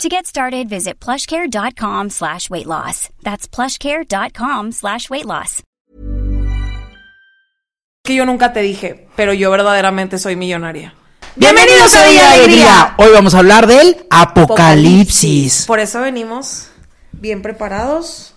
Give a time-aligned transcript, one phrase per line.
[0.00, 3.08] To get started, visit plushcare.com slash weight loss.
[3.22, 5.62] That's plushcare.com slash weight loss.
[8.04, 10.94] Que yo nunca te dije, pero yo verdaderamente soy millonaria.
[11.36, 12.94] Bienvenidos a Día de Alegría.
[12.98, 15.66] Hoy vamos a hablar del apocalipsis.
[15.66, 16.68] Por eso venimos
[17.12, 18.34] bien preparados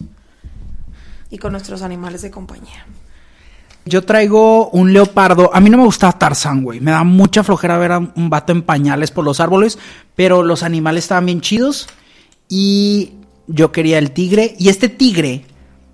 [1.31, 2.85] y con nuestros animales de compañía.
[3.85, 5.51] Yo traigo un leopardo.
[5.53, 6.79] A mí no me gusta Tarzán, güey.
[6.79, 9.77] Me da mucha flojera ver a un vato en pañales por los árboles.
[10.15, 11.87] Pero los animales estaban bien chidos.
[12.49, 13.13] Y
[13.47, 14.55] yo quería el tigre.
[14.57, 15.45] Y este tigre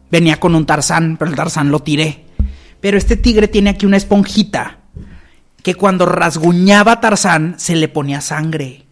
[0.09, 2.25] venía con un Tarzán, pero el Tarzán lo tiré.
[2.79, 4.77] Pero este tigre tiene aquí una esponjita
[5.61, 8.85] que cuando rasguñaba a Tarzán se le ponía sangre.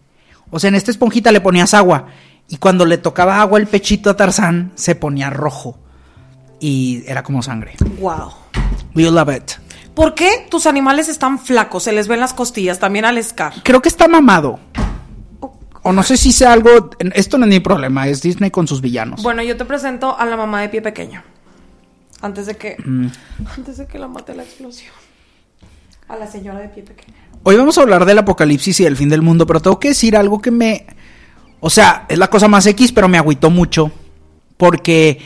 [0.52, 2.08] O sea, en esta esponjita le ponías agua.
[2.50, 5.78] Y cuando le tocaba agua el pechito a Tarzán, se ponía rojo.
[6.60, 7.76] Y era como sangre.
[8.00, 8.32] Wow.
[8.95, 9.52] We love it.
[9.94, 11.84] ¿Por qué tus animales están flacos?
[11.84, 13.53] Se les ven las costillas, también al Scar.
[13.64, 14.59] Creo que está mamado.
[15.84, 16.92] O no sé si sea algo.
[17.14, 19.23] Esto no es mi problema, es Disney con sus villanos.
[19.23, 21.23] Bueno, yo te presento a la mamá de pie pequeño.
[22.22, 22.78] Antes de que.
[23.58, 24.94] Antes de que la mate la explosión.
[26.08, 27.16] A la señora de pie pequeño.
[27.44, 30.17] Hoy vamos a hablar del apocalipsis y del fin del mundo, pero tengo que decir
[30.17, 30.86] algo que me.
[31.61, 33.92] O sea, es la cosa más X, pero me agüitó mucho.
[34.58, 35.20] Porque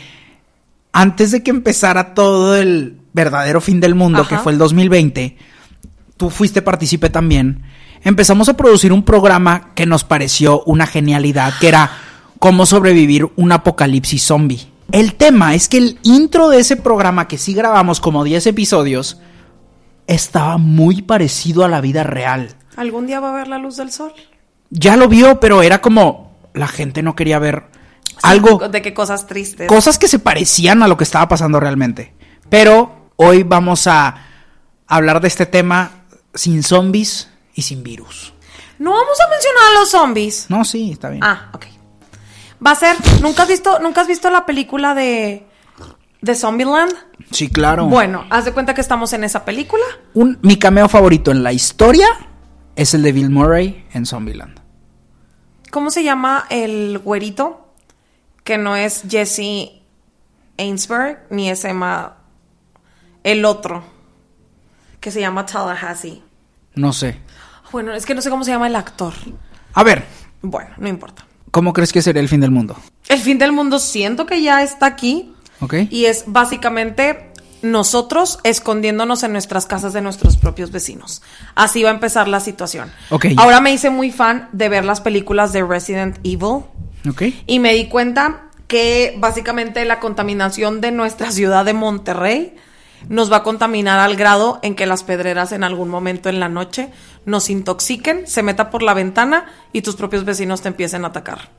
[0.94, 4.28] antes de que empezara todo el verdadero fin del mundo, Ajá.
[4.36, 5.36] que fue el 2020,
[6.16, 7.64] tú fuiste partícipe también.
[8.04, 11.90] Empezamos a producir un programa que nos pareció una genialidad, que era
[12.38, 14.68] cómo sobrevivir un apocalipsis zombie.
[14.92, 19.20] El tema es que el intro de ese programa, que sí grabamos como 10 episodios,
[20.06, 22.50] estaba muy parecido a la vida real.
[22.76, 24.12] ¿Algún día va a ver la luz del sol?
[24.70, 27.64] Ya lo vio, pero era como la gente no quería ver
[28.22, 29.66] algo De qué cosas tristes.
[29.68, 32.14] cosas que se parecían a lo que estaba pasando realmente.
[32.48, 34.16] Pero hoy vamos a
[34.86, 35.90] hablar de este tema
[36.34, 38.32] sin zombies y sin virus.
[38.78, 40.46] no vamos a mencionar a los zombies.
[40.48, 41.22] No, sí, está bien.
[41.24, 41.66] Ah, ok.
[42.64, 42.96] Va a ser.
[43.20, 45.46] ¿Nunca has visto, ¿nunca has visto la película de.
[46.22, 46.92] de Zombieland?
[47.30, 47.86] Sí, claro.
[47.86, 49.84] Bueno, haz de cuenta que estamos en esa película.
[50.14, 52.06] Un- mi cameo favorito en la historia
[52.76, 54.60] es el de Bill Murray en Zombieland.
[55.70, 57.63] ¿Cómo se llama el güerito?
[58.44, 59.80] Que no es Jesse
[60.58, 62.16] Ainsberg, ni es Emma.
[63.22, 63.82] El otro.
[65.00, 66.22] Que se llama Tallahassee.
[66.74, 67.18] No sé.
[67.72, 69.12] Bueno, es que no sé cómo se llama el actor.
[69.72, 70.04] A ver,
[70.42, 71.26] Bueno, no importa.
[71.50, 72.76] ¿cómo crees que sería el fin del mundo?
[73.08, 75.32] El fin del mundo siento que ya está aquí.
[75.60, 75.74] ¿Ok?
[75.88, 77.30] Y es básicamente
[77.62, 81.22] nosotros escondiéndonos en nuestras casas de nuestros propios vecinos.
[81.54, 82.90] Así va a empezar la situación.
[83.10, 83.26] Ok.
[83.36, 86.64] Ahora me hice muy fan de ver las películas de Resident Evil
[87.08, 87.22] ¿Ok?
[87.46, 92.56] y me di cuenta que básicamente la contaminación de nuestra ciudad de Monterrey
[93.08, 96.48] nos va a contaminar al grado en que las pedreras en algún momento en la
[96.48, 96.90] noche
[97.26, 101.50] nos intoxiquen, se meta por la ventana y tus propios vecinos te empiecen a atacar.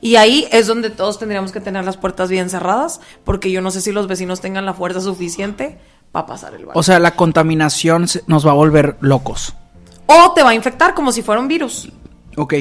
[0.00, 3.70] Y ahí es donde todos tendríamos que tener las puertas bien cerradas, porque yo no
[3.70, 5.78] sé si los vecinos tengan la fuerza suficiente
[6.12, 6.78] para pasar el baño.
[6.78, 9.54] O sea, la contaminación nos va a volver locos.
[10.06, 11.90] O te va a infectar como si fuera un virus.
[12.36, 12.54] Ok.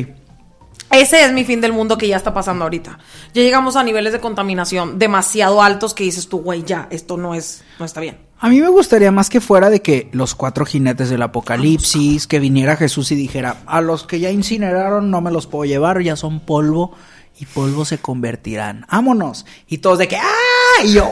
[0.91, 2.97] Ese es mi fin del mundo que ya está pasando ahorita.
[3.33, 7.35] Ya llegamos a niveles de contaminación demasiado altos que dices tú, güey, ya, esto no
[7.35, 8.17] es, no está bien.
[8.39, 12.39] A mí me gustaría más que fuera de que los cuatro jinetes del apocalipsis, que
[12.39, 16.15] viniera Jesús y dijera, a los que ya incineraron no me los puedo llevar, ya
[16.15, 16.93] son polvo
[17.39, 18.85] y polvo se convertirán.
[18.91, 19.45] Vámonos.
[19.67, 20.83] Y todos de que, ¡ah!
[20.83, 21.09] Y yo,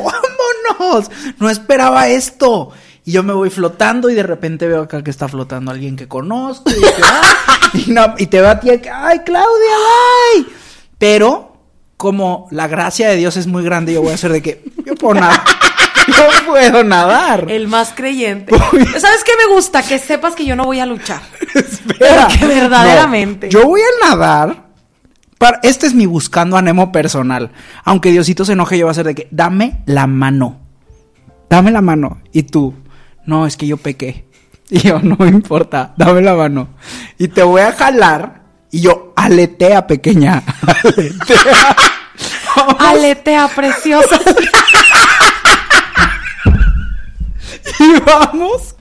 [0.78, 1.12] vámonos.
[1.40, 2.72] No esperaba esto.
[3.06, 6.08] Y yo me voy flotando y de repente veo acá que está flotando alguien que
[6.08, 6.70] conozco.
[6.72, 7.22] Y, que, "Ah",
[7.74, 9.76] y no- y te va a ti, que, ¡ay, Claudia,
[10.36, 10.46] bye!
[10.98, 11.58] Pero,
[11.98, 14.96] como la gracia de Dios es muy grande, yo voy a hacer de que, yo
[14.96, 15.42] puedo nadar.
[16.08, 17.46] Yo puedo nadar.
[17.50, 18.56] El más creyente.
[18.58, 19.82] ¿Sabes qué me gusta?
[19.82, 21.22] Que sepas que yo no voy a luchar.
[21.56, 22.28] Espera.
[22.28, 23.48] Porque verdaderamente.
[23.48, 24.66] No, yo voy a nadar.
[25.40, 27.52] Para, este es mi buscando a Nemo personal.
[27.84, 30.60] Aunque Diosito se enoje, yo voy a hacer de que, dame la mano.
[31.50, 32.22] Dame la mano.
[32.32, 32.74] Y tú,
[33.26, 34.26] no, es que yo pequé.
[34.68, 36.70] Y yo, no me importa, dame la mano.
[37.20, 38.42] Y te voy a jalar.
[38.72, 40.44] Y yo, aletea, pequeña.
[40.84, 41.76] Aletea.
[42.80, 44.20] Aletea preciosa.
[47.80, 48.76] Y vamos,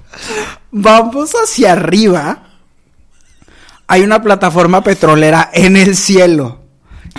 [0.70, 2.44] vamos hacia arriba.
[3.86, 6.60] Hay una plataforma petrolera en el cielo.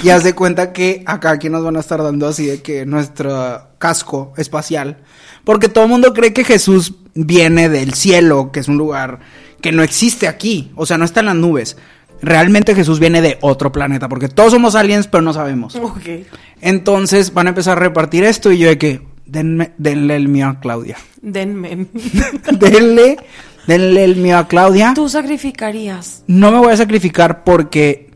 [0.03, 2.85] Y haz de cuenta que acá aquí nos van a estar dando así de que
[2.85, 5.03] nuestro casco espacial.
[5.43, 9.19] Porque todo el mundo cree que Jesús viene del cielo, que es un lugar
[9.61, 10.71] que no existe aquí.
[10.75, 11.77] O sea, no está en las nubes.
[12.21, 14.07] Realmente Jesús viene de otro planeta.
[14.07, 15.75] Porque todos somos aliens, pero no sabemos.
[15.75, 16.27] Ok.
[16.61, 20.47] Entonces van a empezar a repartir esto y yo de que denme, denle el mío
[20.47, 20.97] a Claudia.
[21.21, 21.87] Denme.
[22.51, 23.17] denle,
[23.65, 24.93] denle el mío a Claudia.
[24.93, 26.23] Tú sacrificarías.
[26.27, 28.11] No me voy a sacrificar porque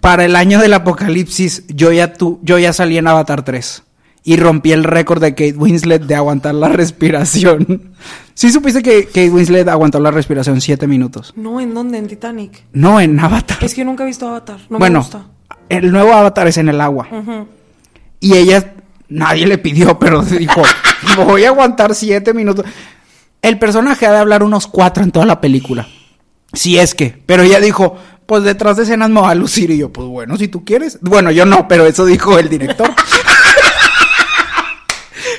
[0.00, 3.82] para el año del apocalipsis yo ya, tu, yo ya salí en Avatar 3
[4.24, 7.92] y rompí el récord de Kate Winslet de aguantar la respiración.
[8.34, 11.32] ¿Sí supiste que Kate Winslet aguantó la respiración 7 minutos?
[11.36, 11.98] No, ¿en dónde?
[11.98, 12.64] En Titanic.
[12.72, 13.58] No, en Avatar.
[13.62, 14.58] Es que yo nunca he visto Avatar.
[14.70, 15.26] No bueno, me gusta.
[15.68, 17.08] el nuevo Avatar es en el agua.
[18.20, 18.74] Y ella,
[19.08, 20.62] nadie le pidió, pero dijo,
[21.26, 22.64] voy a aguantar 7 minutos.
[23.42, 25.88] El personaje ha de hablar unos 4 en toda la película.
[26.52, 27.96] Si es que, pero ella dijo,
[28.26, 29.70] pues detrás de escenas me va a lucir.
[29.70, 30.98] Y yo, pues bueno, si tú quieres.
[31.00, 32.90] Bueno, yo no, pero eso dijo el director.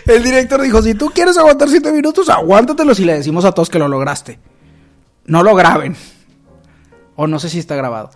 [0.06, 3.70] el director dijo, si tú quieres aguantar 7 minutos, aguántatelos y le decimos a todos
[3.70, 4.40] que lo lograste.
[5.26, 5.96] No lo graben.
[7.16, 8.10] O no sé si está grabado.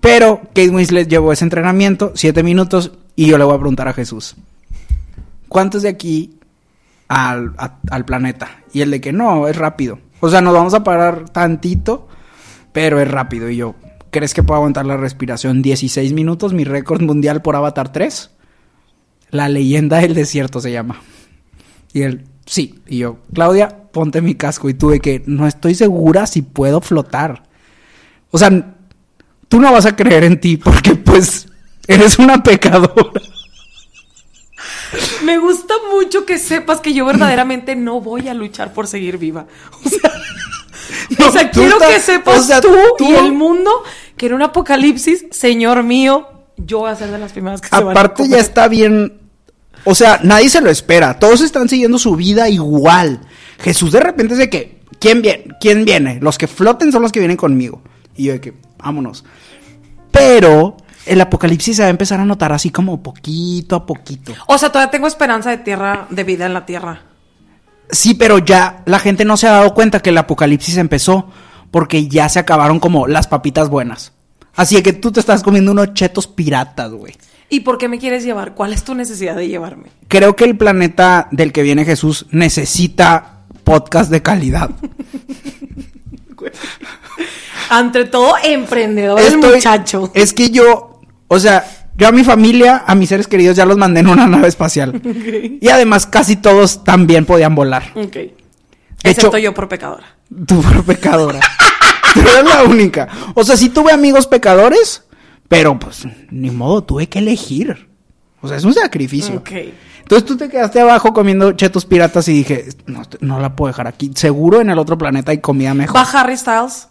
[0.00, 3.92] Pero Kate Winslet llevó ese entrenamiento, 7 minutos, y yo le voy a preguntar a
[3.92, 4.36] Jesús.
[5.48, 6.38] ¿Cuántos de aquí
[7.08, 7.52] al,
[7.90, 8.62] al planeta?
[8.72, 10.00] Y el de que no, es rápido.
[10.20, 12.08] O sea, nos vamos a parar tantito,
[12.72, 13.48] pero es rápido.
[13.48, 13.74] Y yo,
[14.10, 16.52] ¿crees que puedo aguantar la respiración 16 minutos?
[16.52, 18.30] Mi récord mundial por Avatar 3.
[19.30, 21.00] La leyenda del desierto se llama.
[21.92, 22.80] Y él, sí.
[22.86, 24.68] Y yo, Claudia, ponte mi casco.
[24.68, 27.42] Y tú de que no estoy segura si puedo flotar.
[28.30, 28.74] O sea,
[29.48, 31.48] tú no vas a creer en ti porque pues
[31.86, 33.20] eres una pecadora.
[35.24, 39.46] Me gusta mucho que sepas que yo verdaderamente no voy a luchar por seguir viva.
[39.84, 40.10] O sea,
[41.18, 43.70] No, o sea, tú quiero estás- que sepas o sea, tú, tú- y el mundo
[44.16, 47.74] que en un apocalipsis, señor mío, yo voy a ser de las primeras que se
[47.76, 49.18] van a Aparte ya está bien.
[49.84, 51.18] O sea, nadie se lo espera.
[51.18, 53.20] Todos están siguiendo su vida igual.
[53.58, 55.44] Jesús de repente es de que, ¿quién viene?
[55.60, 56.18] ¿Quién viene?
[56.20, 57.82] Los que floten son los que vienen conmigo.
[58.16, 59.24] Y yo de que, vámonos.
[60.10, 60.76] Pero
[61.06, 64.32] el apocalipsis se va a empezar a notar así como poquito a poquito.
[64.46, 67.02] O sea, todavía tengo esperanza de tierra, de vida en la tierra.
[67.90, 71.28] Sí, pero ya la gente no se ha dado cuenta que el apocalipsis empezó
[71.70, 74.12] porque ya se acabaron como las papitas buenas.
[74.54, 77.14] Así que tú te estás comiendo unos chetos piratas, güey.
[77.52, 78.54] ¿Y por qué me quieres llevar?
[78.54, 79.90] ¿Cuál es tu necesidad de llevarme?
[80.08, 84.70] Creo que el planeta del que viene Jesús necesita podcast de calidad.
[87.68, 90.10] Ante todo, emprendedor el Estoy- muchacho.
[90.14, 91.64] Es que yo, o sea,
[91.96, 95.00] yo a mi familia, a mis seres queridos ya los mandé en una nave espacial.
[95.60, 97.92] Y además casi todos también podían volar.
[97.94, 98.12] Ok.
[98.14, 98.34] De
[99.04, 100.16] Excepto hecho- yo por pecadora.
[100.46, 101.40] Tú por pecadora.
[102.14, 103.08] Tú eres la única.
[103.34, 105.02] O sea, sí tuve amigos pecadores,
[105.52, 107.86] pero pues ni modo, tuve que elegir.
[108.40, 109.36] O sea, es un sacrificio.
[109.36, 109.50] Ok.
[109.98, 113.86] Entonces tú te quedaste abajo comiendo chetos piratas y dije, no, no la puedo dejar
[113.86, 114.10] aquí.
[114.14, 115.94] Seguro en el otro planeta hay comida mejor.
[115.94, 116.88] Va Harry Styles.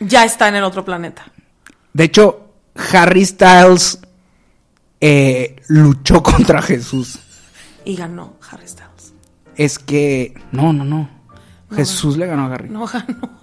[0.00, 1.30] Ya está en el otro planeta.
[1.92, 2.54] De hecho,
[2.92, 4.00] Harry Styles
[5.00, 7.20] eh, luchó contra Jesús.
[7.84, 9.14] Y ganó Harry Styles.
[9.54, 11.08] Es que, no, no, no.
[11.70, 12.68] Jesús le ganó a Harry.
[12.68, 13.41] No ganó.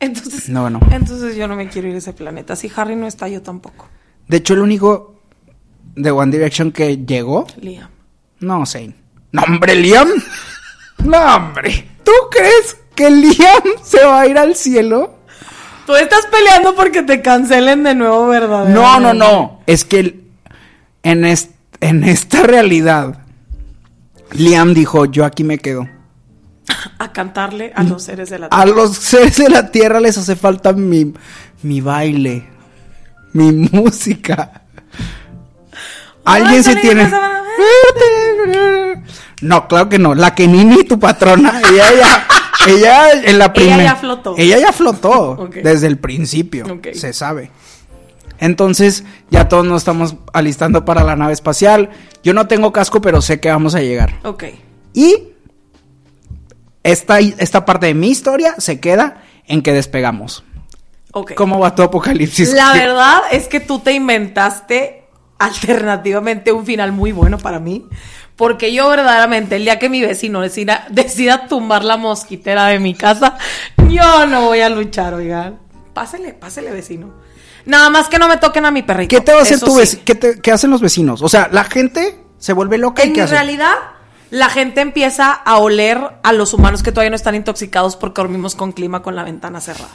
[0.00, 0.80] Entonces, No ganó.
[0.90, 2.56] entonces yo no me quiero ir a ese planeta.
[2.56, 3.88] Si Harry no está, yo tampoco.
[4.28, 5.20] De hecho, el único
[5.94, 7.88] de One Direction que llegó, Liam.
[8.40, 8.94] no, Zane.
[9.32, 10.08] No, hombre, Liam.
[11.04, 11.86] No, hombre.
[12.04, 15.16] ¿Tú crees que Liam se va a ir al cielo?
[15.86, 18.68] Tú estás peleando porque te cancelen de nuevo, ¿verdad?
[18.68, 19.60] No, no, no.
[19.66, 20.20] Es que
[21.02, 23.18] en, es- en esta realidad,
[24.32, 25.88] Liam dijo, yo aquí me quedo.
[26.98, 28.66] A cantarle a los seres de la A tierra.
[28.66, 31.12] los seres de la tierra les hace falta mi,
[31.62, 32.46] mi baile,
[33.32, 34.62] mi música.
[36.24, 37.02] Alguien se tiene...
[37.02, 37.42] a.
[39.40, 40.14] No, claro que no.
[40.14, 42.26] La Kenini, tu patrona, ella ya...
[42.68, 43.82] Ella en la primera...
[43.82, 44.34] ya flotó.
[44.36, 46.80] Ella ya flotó desde el principio.
[46.92, 47.50] Se sabe.
[48.38, 51.88] Entonces, ya todos nos estamos alistando para la nave espacial.
[52.22, 54.18] Yo no tengo casco, pero sé que vamos a llegar.
[54.24, 54.44] Ok.
[54.92, 55.29] Y
[56.82, 60.44] esta, esta parte de mi historia se queda en que despegamos.
[61.36, 62.52] ¿Cómo va tu apocalipsis?
[62.52, 65.04] La ¿Qué- verdad es que tú te inventaste
[65.38, 67.86] alternativamente un final muy bueno para mí.
[68.36, 72.94] Porque yo verdaderamente, el día que mi vecino decida, decida tumbar la mosquitera de mi
[72.94, 73.36] casa,
[73.88, 75.58] yo no voy a luchar, oigan.
[75.92, 77.12] Pásele, pásele, vecino.
[77.66, 79.14] Nada más que no me toquen a mi perrito.
[79.14, 79.98] ¿Qué te va a hacer tu sí.
[79.98, 81.20] ¿Qué, te- qué hacen los vecinos?
[81.20, 83.34] O sea, la gente se vuelve loca y En ¿qué mi hace?
[84.30, 88.54] La gente empieza a oler a los humanos que todavía no están intoxicados porque dormimos
[88.54, 89.90] con clima con la ventana cerrada.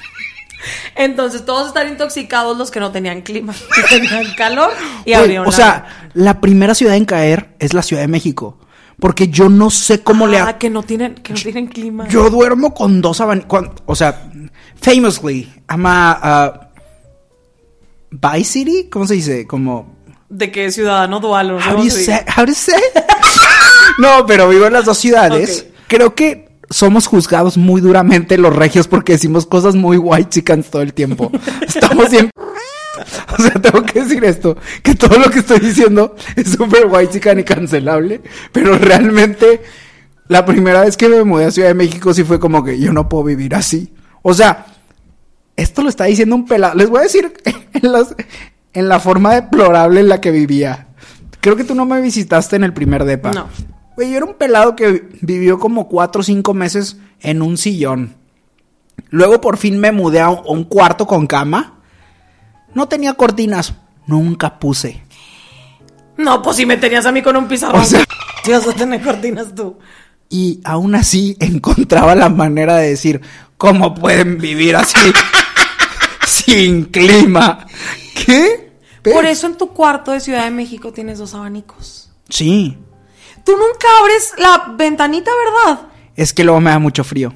[0.95, 4.71] Entonces todos están intoxicados los que no tenían clima, que tenían calor
[5.05, 8.07] y Güey, abrieron o la sea, la primera ciudad en caer es la Ciudad de
[8.07, 8.57] México.
[8.97, 10.37] Porque yo no sé cómo le...
[10.39, 12.07] Ah, ha- que no tienen, que no tienen clima.
[12.07, 13.67] Yo duermo con dos abanicos.
[13.85, 14.31] O sea,
[14.81, 16.53] famously, I'm a...
[16.53, 16.65] uh,
[18.11, 18.87] bi-city?
[18.89, 19.45] ¿Cómo se dice?
[19.45, 19.93] Como...
[20.29, 22.21] De que ciudadano dual, no How do you say?
[22.37, 22.73] How do you say?
[23.97, 25.67] No, pero vivo en las dos ciudades.
[25.87, 30.81] Creo que somos juzgados muy duramente los regios porque decimos cosas muy white chickens todo
[30.81, 31.31] el tiempo.
[31.67, 32.29] Estamos bien.
[33.37, 37.11] O sea, tengo que decir esto, que todo lo que estoy diciendo es súper white
[37.11, 38.21] chican y cancelable,
[38.53, 39.61] pero realmente
[40.29, 42.93] la primera vez que me mudé a Ciudad de México sí fue como que yo
[42.93, 43.93] no puedo vivir así.
[44.21, 44.67] O sea,
[45.57, 46.75] esto lo está diciendo un pelado.
[46.75, 47.33] Les voy a decir
[47.73, 48.15] en, las-
[48.73, 50.87] en la forma deplorable en la que vivía.
[51.41, 53.31] Creo que tú no me visitaste en el primer depa.
[53.33, 53.49] No.
[53.95, 58.15] Güey, yo era un pelado que vivió como cuatro o cinco meses en un sillón.
[59.09, 61.79] Luego por fin me mudé a un, cuarto con cama.
[62.73, 63.73] No tenía cortinas.
[64.07, 65.01] Nunca puse.
[66.17, 67.81] No, pues si me tenías a mí con un pizarrón.
[67.81, 68.03] O sea-
[68.47, 69.77] vas a tener cortinas tú.
[70.29, 73.21] Y aún así encontraba la manera de decir,
[73.57, 74.97] ¿cómo pueden vivir así?
[76.27, 77.65] sin clima.
[78.25, 78.71] ¿Qué?
[79.01, 82.11] Pero- Por eso en tu cuarto de Ciudad de México tienes dos abanicos.
[82.29, 82.77] Sí.
[83.45, 85.31] Tú nunca abres la ventanita,
[85.65, 85.87] ¿verdad?
[86.15, 87.33] Es que luego me da mucho frío.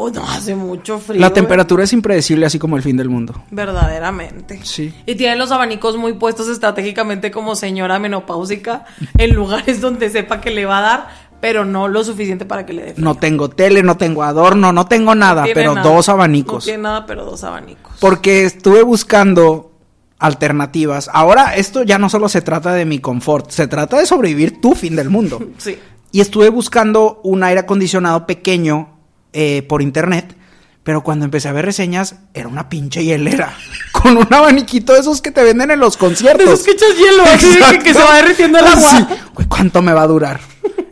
[0.00, 1.20] Oh, no, hace mucho frío.
[1.20, 3.34] La temperatura es impredecible, así como el fin del mundo.
[3.50, 4.60] Verdaderamente.
[4.62, 4.94] Sí.
[5.06, 8.84] Y tiene los abanicos muy puestos estratégicamente como señora menopáusica
[9.16, 11.08] en lugares donde sepa que le va a dar,
[11.40, 12.92] pero no lo suficiente para que le dé.
[12.94, 13.04] frío.
[13.04, 15.88] No tengo tele, no tengo adorno, no tengo nada, pero nada.
[15.90, 16.64] dos No abanicos.
[16.64, 17.96] tiene nada, pero dos abanicos.
[17.98, 19.67] Porque estuve buscando
[20.18, 21.08] alternativas.
[21.12, 24.74] Ahora esto ya no solo se trata de mi confort, se trata de sobrevivir tu
[24.74, 25.40] fin del mundo.
[25.58, 25.78] Sí.
[26.10, 28.96] Y estuve buscando un aire acondicionado pequeño
[29.32, 30.36] eh, por internet.
[30.82, 33.54] Pero cuando empecé a ver reseñas, era una pinche hielera.
[33.92, 36.46] Con un abaniquito de esos que te venden en los conciertos.
[36.46, 38.90] De esos que echas hielo, así que, se va derritiendo el agua.
[38.90, 39.06] Sí.
[39.34, 40.40] Güey, ¿cuánto me va a durar?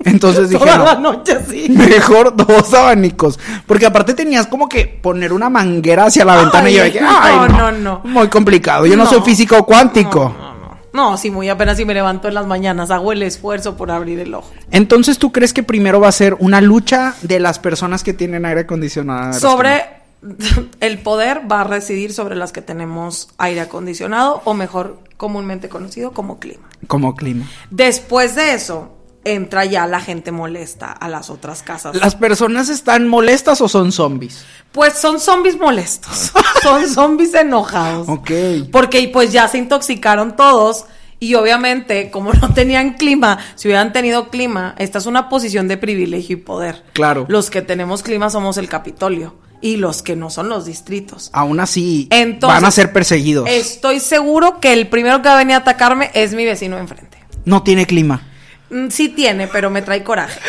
[0.07, 1.69] Entonces dije, Toda no, la noche así.
[1.69, 3.39] mejor dos abanicos.
[3.67, 7.05] Porque aparte tenías como que poner una manguera hacia la ventana y yo Ay, dije,
[7.05, 8.01] no, ay, no, no.
[8.05, 8.87] Muy complicado.
[8.87, 9.11] Yo no, No.
[9.11, 10.35] soy físico cuántico.
[10.39, 10.57] No, no, no.
[10.93, 14.19] No, sí, muy apenas si me levanto en las mañanas, hago el esfuerzo por abrir
[14.19, 14.51] el ojo.
[14.71, 18.47] Entonces, ¿tú crees que primero va a ser una lucha de las personas que tienen
[18.47, 19.39] aire acondicionado?
[19.39, 19.85] Sobre
[20.81, 26.13] el poder va a residir sobre las que tenemos aire acondicionado o mejor comúnmente conocido
[26.13, 26.67] como clima.
[26.81, 26.89] no?
[26.89, 27.45] Como clima.
[27.71, 28.96] Después de eso
[29.35, 31.97] entra ya la gente molesta a las otras casas.
[31.97, 34.45] ¿Las personas están molestas o son zombies?
[34.73, 38.09] Pues son zombies molestos, son zombies enojados.
[38.09, 38.31] Ok.
[38.71, 40.87] Porque pues ya se intoxicaron todos
[41.19, 45.77] y obviamente como no tenían clima, si hubieran tenido clima, esta es una posición de
[45.77, 46.85] privilegio y poder.
[46.93, 47.27] Claro.
[47.29, 51.31] Los que tenemos clima somos el Capitolio y los que no son los distritos.
[51.33, 53.49] Aún así, Entonces, van a ser perseguidos.
[53.49, 57.19] Estoy seguro que el primero que va a venir a atacarme es mi vecino enfrente.
[57.45, 58.23] No tiene clima.
[58.69, 60.41] Mm, Sí tiene, pero me trae coraje.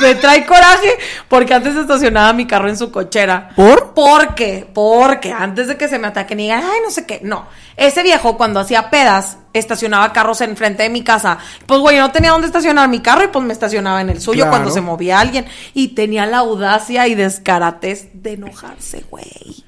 [0.00, 0.96] Me, me trae coraje
[1.28, 3.50] porque antes estacionaba mi carro en su cochera.
[3.54, 3.92] ¿Por?
[3.94, 7.20] Porque, porque antes de que se me ataquen y digan, ay, no sé qué.
[7.22, 7.46] No.
[7.76, 11.38] Ese viejo cuando hacía pedas estacionaba carros enfrente de mi casa.
[11.66, 14.20] Pues güey, yo no tenía dónde estacionar mi carro y pues me estacionaba en el
[14.20, 14.50] suyo Claro.
[14.50, 15.46] cuando se movía alguien.
[15.74, 19.64] Y tenía la audacia y descaratez de enojarse, güey.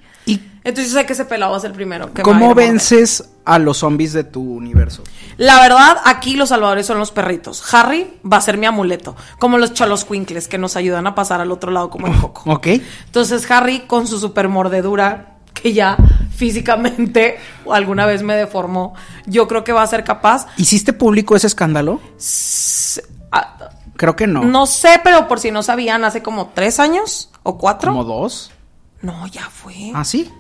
[0.66, 2.12] ¿Y Entonces yo sé que ese pelado va a ser el primero.
[2.12, 5.04] Que a a cómo vences a los zombies de tu universo?
[5.36, 7.72] La verdad, aquí los salvadores son los perritos.
[7.72, 11.40] Harry va a ser mi amuleto, como los cholos quinkles que nos ayudan a pasar
[11.40, 12.42] al otro lado como el coco.
[12.50, 12.66] ¿Ok?
[13.06, 15.96] Entonces Harry con su super mordedura que ya
[16.36, 17.38] físicamente
[17.70, 18.94] alguna vez me deformó,
[19.26, 20.46] yo creo que va a ser capaz.
[20.56, 22.00] ¿Hiciste público ese escándalo?
[22.18, 23.56] s- ah,
[23.96, 24.42] Creo que no.
[24.42, 27.92] no sé, pero por si no sabían, hace como tres años o cuatro.
[27.92, 28.50] ¿Como dos?
[29.00, 29.92] No, ya fue.
[29.94, 30.30] ¿Ah, sí?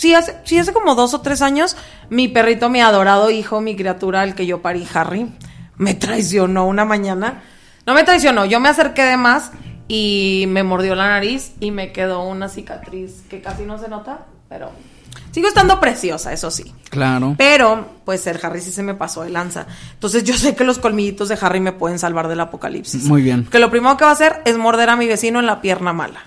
[0.00, 1.76] Sí hace, sí, hace como dos o tres años,
[2.08, 5.30] mi perrito, mi adorado hijo, mi criatura, el que yo parí, Harry,
[5.76, 7.42] me traicionó una mañana.
[7.84, 9.50] No me traicionó, yo me acerqué de más
[9.88, 14.20] y me mordió la nariz y me quedó una cicatriz que casi no se nota,
[14.48, 14.70] pero
[15.32, 16.72] sigo estando preciosa, eso sí.
[16.88, 17.34] Claro.
[17.36, 19.66] Pero, pues el Harry sí se me pasó de lanza.
[19.92, 23.04] Entonces yo sé que los colmillitos de Harry me pueden salvar del apocalipsis.
[23.04, 23.44] Muy bien.
[23.44, 25.92] Que lo primero que va a hacer es morder a mi vecino en la pierna
[25.92, 26.24] mala.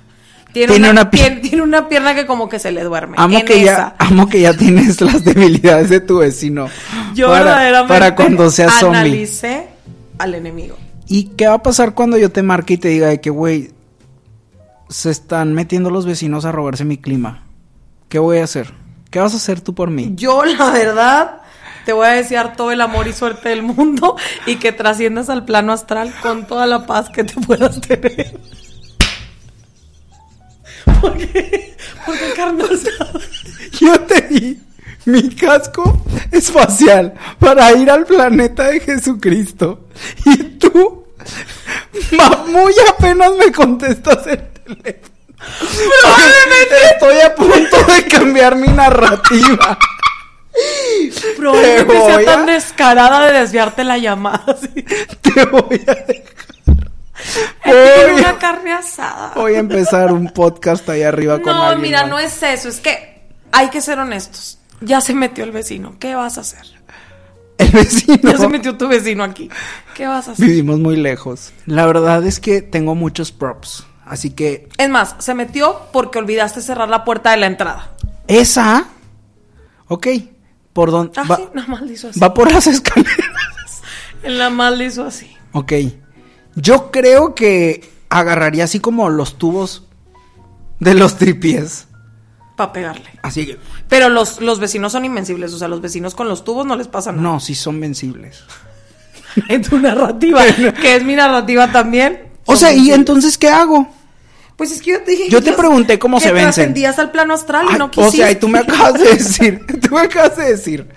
[0.53, 3.15] Tiene, Tiene una, una pi- tiene, una pierna que como que se le duerme.
[3.17, 6.67] Amo en que, ya, amo que ya tienes las debilidades de tu vecino.
[7.15, 8.99] Yo para, verdaderamente para cuando seas zombie.
[8.99, 9.67] analicé
[10.19, 10.77] al enemigo.
[11.07, 13.71] ¿Y qué va a pasar cuando yo te marque y te diga de que, güey,
[14.89, 17.43] se están metiendo los vecinos a robarse mi clima?
[18.09, 18.71] ¿Qué voy a hacer?
[19.09, 20.11] ¿Qué vas a hacer tú por mí?
[20.15, 21.41] Yo, la verdad,
[21.85, 25.45] te voy a desear todo el amor y suerte del mundo y que trasciendas al
[25.45, 28.39] plano astral con toda la paz que te puedas tener.
[31.03, 33.19] Porque, Porque carne asada.
[33.79, 34.59] Yo te di
[35.05, 39.87] mi casco espacial para ir al planeta de Jesucristo.
[40.25, 41.05] Y tú,
[42.47, 45.13] muy apenas me contestas el teléfono.
[46.01, 49.77] Probablemente, Estoy a punto de cambiar mi narrativa.
[51.37, 54.43] probablemente Te sea a- tan descarada de desviarte la llamada.
[54.47, 54.69] así.
[55.21, 56.23] Te voy a dejar.
[57.65, 59.31] Voy una a, carne asada.
[59.35, 62.09] voy a empezar un podcast ahí arriba con No, mira, más.
[62.09, 64.59] no es eso, es que hay que ser honestos.
[64.81, 66.65] Ya se metió el vecino, ¿qué vas a hacer?
[67.57, 68.17] El vecino.
[68.31, 69.49] Ya se metió tu vecino aquí,
[69.95, 70.45] ¿qué vas a hacer?
[70.45, 71.53] Vivimos muy lejos.
[71.65, 73.85] La verdad es que tengo muchos props.
[74.05, 77.91] Así que Es más, se metió porque olvidaste cerrar la puerta de la entrada.
[78.27, 78.85] esa.
[79.87, 80.07] Ok.
[80.73, 81.13] ¿Por dónde?
[81.17, 82.19] Ah, va, sí, nada más le hizo así.
[82.19, 83.15] va por las escaleras.
[84.23, 85.35] En la más le hizo así.
[85.51, 85.73] Ok.
[86.55, 89.83] Yo creo que agarraría así como los tubos
[90.79, 91.87] de los tripies.
[92.55, 93.09] Para pegarle.
[93.23, 93.57] Así que.
[93.89, 96.87] Pero los, los vecinos son invencibles, o sea, los vecinos con los tubos no les
[96.87, 97.23] pasa nada.
[97.23, 98.43] No, sí son vencibles.
[99.49, 100.43] En tu narrativa,
[100.79, 102.27] que es mi narrativa también.
[102.45, 103.87] O sea, ¿y entonces qué hago?
[104.55, 106.53] Pues es que yo te dije Yo te los- pregunté cómo que se vencen.
[106.53, 108.17] trascendías al plano astral y no o quisiste.
[108.17, 110.87] sea, y tú me acabas de decir, tú me acabas de decir,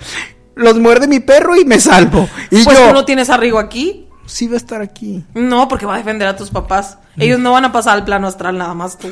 [0.54, 2.28] los muerde mi perro y me salvo.
[2.50, 4.05] Y Pues yo, tú no tienes a Rigo aquí.
[4.26, 5.24] Sí va a estar aquí.
[5.34, 6.98] No, porque va a defender a tus papás.
[7.16, 9.08] Ellos no van a pasar al plano astral, nada más tú.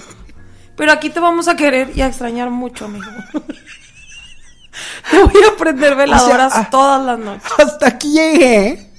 [0.77, 3.07] Pero aquí te vamos a querer y a extrañar mucho, amigo.
[5.11, 6.69] Te voy a prender veladoras ah.
[6.69, 7.53] todas las noches.
[7.59, 8.94] Hasta aquí llegué.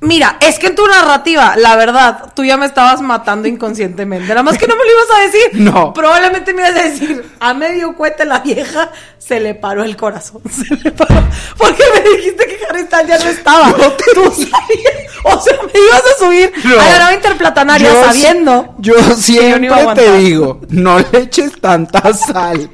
[0.00, 4.28] Mira, es que en tu narrativa, la verdad, tú ya me estabas matando inconscientemente.
[4.28, 5.48] Nada más que no me lo ibas a decir.
[5.72, 5.92] No.
[5.92, 10.40] Probablemente me ibas a decir, a medio cuete la vieja se le paró el corazón.
[10.50, 11.20] Se le paró.
[11.56, 13.72] Porque me dijiste que Harry Styles ya no estaba.
[14.14, 15.12] Tú sabías.
[15.24, 16.80] O sea, me ibas a subir No.
[16.80, 18.74] a la nave interplatanaria Yo sabiendo.
[18.76, 22.70] si- Yo no siempre te digo, no le eches tanta sal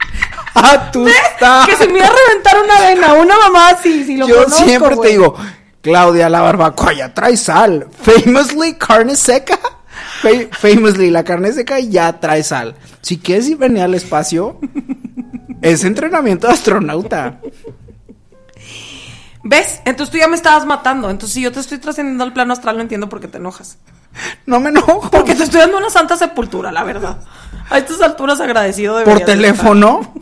[0.54, 1.10] a tus
[1.66, 4.64] Que se me iba a reventar una vena, una mamá así, si lo Yo conozco,
[4.64, 5.34] siempre te digo,
[5.84, 7.86] Claudia, la barbacoa ya trae sal.
[8.02, 9.58] Famously, carne seca.
[10.22, 12.74] Fa- famously, la carne seca ya trae sal.
[13.02, 14.58] Si quieres ir venir al espacio,
[15.60, 17.38] es entrenamiento de astronauta.
[19.42, 19.82] ¿Ves?
[19.84, 21.10] Entonces tú ya me estabas matando.
[21.10, 23.76] Entonces si yo te estoy trascendiendo al plano astral, no entiendo por qué te enojas.
[24.46, 25.10] No me enojo.
[25.10, 27.18] Porque te estoy dando una santa sepultura, la verdad.
[27.68, 30.14] A estas alturas agradecido de Por teléfono.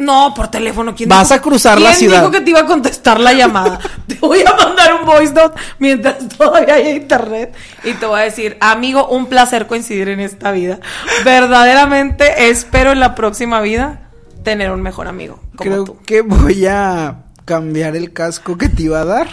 [0.00, 0.94] No, por teléfono.
[0.94, 2.20] ¿Quién Vas dijo- a cruzar la ¿quién ciudad?
[2.20, 3.78] dijo que te iba a contestar la llamada?
[4.06, 8.24] te voy a mandar un voice note mientras todavía hay internet y te voy a
[8.24, 10.80] decir, amigo, un placer coincidir en esta vida.
[11.24, 14.08] Verdaderamente espero en la próxima vida
[14.42, 15.98] tener un mejor amigo como Creo tú.
[16.06, 19.28] que voy a cambiar el casco que te iba a dar.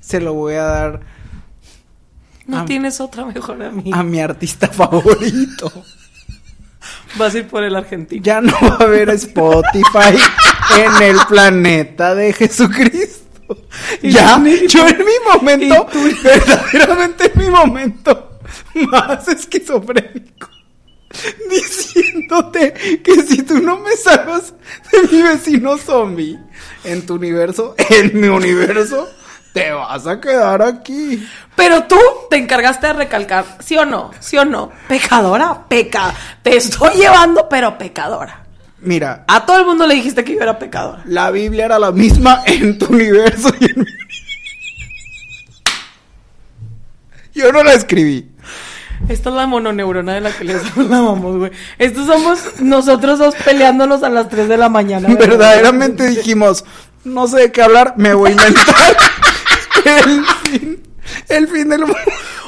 [0.00, 1.00] Se lo voy a dar
[2.46, 3.98] No a- tienes otra mejor amiga.
[3.98, 5.70] a mi artista favorito.
[7.18, 8.22] Vas a ir por el argentino.
[8.22, 10.16] Ya no va a haber Spotify
[10.76, 13.24] en el planeta de Jesucristo.
[14.02, 18.40] Y Ya, yo en mi momento, tú- verdaderamente en mi momento
[18.90, 20.48] más esquizofrénico,
[21.48, 24.52] diciéndote que si tú no me salvas
[24.92, 26.38] de mi vecino zombie
[26.84, 29.08] en tu universo, en mi universo,
[29.56, 31.26] te vas a quedar aquí.
[31.54, 31.96] Pero tú
[32.30, 34.10] te encargaste de recalcar, ¿sí o no?
[34.20, 34.70] ¿Sí o no?
[34.88, 36.12] Pecadora, peca.
[36.42, 38.42] Te estoy llevando, pero pecadora.
[38.80, 41.02] Mira, A todo el mundo le dijiste que yo era pecadora.
[41.06, 43.86] la Biblia era la misma en tu universo y en mi
[47.34, 48.30] Yo no la escribí.
[49.08, 51.50] Esta es la mononeurona de la que les hablábamos, güey.
[51.78, 55.08] Estos somos nosotros dos peleándonos a las 3 de la mañana.
[55.08, 55.28] ¿verdad?
[55.28, 56.64] Verdaderamente dijimos,
[57.04, 58.74] no sé de qué hablar, me voy a inventar
[59.84, 60.82] el fin,
[61.28, 61.96] el fin del mundo.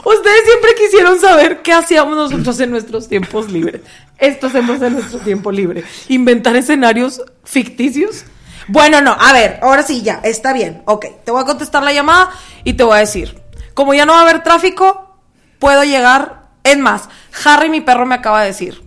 [0.04, 3.82] Ustedes siempre quisieron saber qué hacíamos nosotros en nuestros tiempos libres.
[4.18, 5.84] Esto hacemos en nuestro tiempo libre.
[6.08, 8.24] Inventar escenarios ficticios.
[8.68, 10.82] Bueno, no, a ver, ahora sí ya, está bien.
[10.86, 12.30] Ok, te voy a contestar la llamada
[12.64, 13.40] y te voy a decir,
[13.74, 15.16] como ya no va a haber tráfico,
[15.58, 16.48] puedo llegar.
[16.64, 17.08] Es más,
[17.44, 18.82] Harry, mi perro, me acaba de decir,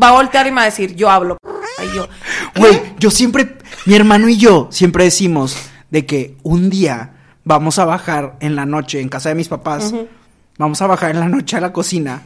[0.00, 1.36] va a voltear y me va a decir, yo hablo.
[1.82, 2.08] Y yo.
[2.56, 5.56] Güey, yo siempre, mi hermano y yo siempre decimos
[5.90, 9.92] de que un día vamos a bajar en la noche en casa de mis papás,
[10.58, 12.22] vamos a bajar en la noche a la cocina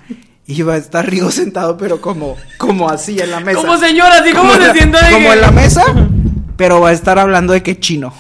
[0.46, 3.60] y va a estar Rigo sentado, pero como, como así en la mesa.
[3.60, 5.82] Como señora, así como, se sienta de Como que- en la mesa,
[6.56, 8.12] pero va a estar hablando de que chino.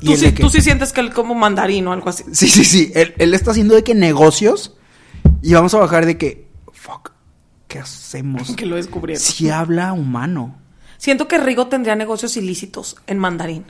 [0.00, 2.22] Y Tú sí, que- tú sí sientes que él como mandarín o algo así.
[2.32, 2.92] Sí, sí, sí.
[2.94, 4.76] Él, él está haciendo de que negocios
[5.42, 7.10] y vamos a bajar de que, fuck,
[7.66, 8.54] ¿qué hacemos?
[8.54, 9.20] Que lo descubrieron.
[9.22, 10.54] Si habla humano.
[10.98, 13.64] Siento que Rigo tendría negocios ilícitos en mandarín.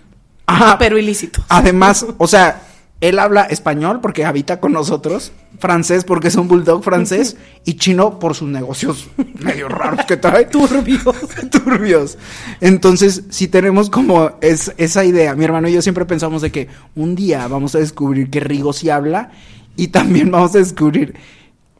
[0.48, 0.78] Ajá.
[0.78, 1.44] Pero ilícitos.
[1.48, 2.62] Además, o sea,
[3.00, 8.18] Él habla español porque habita con nosotros, francés porque es un bulldog francés y chino
[8.18, 9.08] por sus negocios
[9.38, 10.46] medio raros que trae.
[10.46, 11.04] Turbios.
[11.50, 12.18] Turbios.
[12.60, 16.68] Entonces, si tenemos como es, esa idea, mi hermano y yo siempre pensamos de que
[16.96, 19.30] un día vamos a descubrir que Rigo sí habla
[19.76, 21.14] y también vamos a descubrir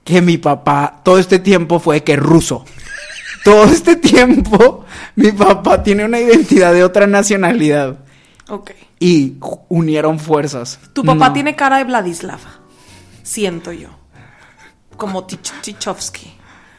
[0.05, 2.65] que mi papá todo este tiempo fue que ruso.
[3.45, 4.85] Todo este tiempo
[5.17, 7.99] mi papá tiene una identidad de otra nacionalidad
[8.49, 8.71] Ok.
[8.99, 9.35] y
[9.69, 10.79] unieron fuerzas.
[10.93, 11.33] Tu papá No.
[11.35, 12.61] tiene cara de Vladislava.
[13.23, 13.91] Siento yo.
[14.97, 16.35] Como Tich- Tichovsky.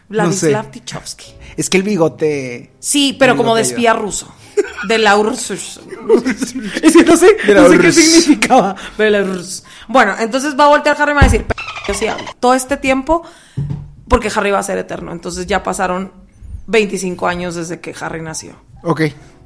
[0.10, 1.34] Vladislav Tichovsky.
[1.55, 4.34] Es que el bigote Sí, pero como de espía ruso.
[4.88, 5.79] De la URSS.
[6.84, 8.75] Es que no sé, De no qué significaba.
[8.97, 9.63] Belarus.
[9.88, 11.53] Bueno, entonces va a voltear Harry y va a decir, "P-
[11.88, 12.25] yo sí hablo.
[12.39, 13.23] Todo este tiempo,
[14.08, 15.12] porque Harry va a ser eterno.
[15.12, 16.12] Entonces ya pasaron
[16.67, 18.53] 25 años desde que Harry nació.
[18.84, 19.01] Ok.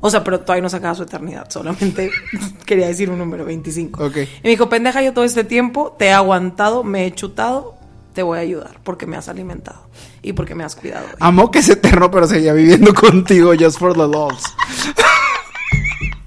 [0.05, 1.49] O sea, pero todavía no se acaba su eternidad.
[1.49, 2.11] Solamente
[2.65, 4.03] quería decir un número, 25.
[4.03, 4.17] Ok.
[4.17, 7.75] Y me dijo, pendeja, yo todo este tiempo te he aguantado, me he chutado,
[8.13, 9.87] te voy a ayudar porque me has alimentado
[10.21, 11.05] y porque me has cuidado.
[11.21, 14.43] Amo que es eterno, pero seguía viviendo contigo just for the loves.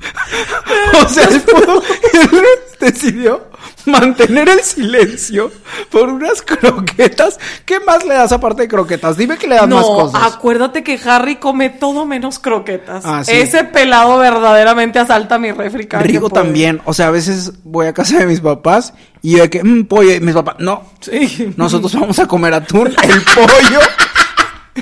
[1.05, 2.41] o sea, él, pudo- él
[2.81, 3.49] decidió
[3.87, 5.51] mantener el silencio
[5.91, 7.39] por unas croquetas.
[7.65, 9.17] ¿Qué más le das aparte de croquetas?
[9.17, 10.35] Dime que le das más No, cosas.
[10.35, 13.05] acuérdate que Harry come todo menos croquetas.
[13.07, 13.33] Ah, sí.
[13.33, 15.89] Ese pelado verdaderamente asalta mi refri.
[15.91, 16.81] Rigo también.
[16.85, 18.93] O sea, a veces voy a casa de mis papás
[19.23, 20.83] y de que, "Mm, pollo, y mis papás, no.
[21.01, 21.53] Sí.
[21.57, 22.89] Nosotros vamos a comer atún.
[23.03, 23.81] El pollo,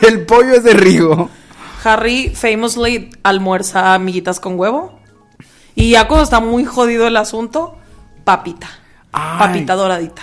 [0.08, 1.30] el pollo es de Rigo.
[1.84, 4.98] Harry famously almuerza amiguitas con huevo.
[5.74, 7.74] Y ya cuando está muy jodido el asunto,
[8.24, 8.68] papita.
[9.12, 9.38] Ay.
[9.38, 10.22] Papita doradita.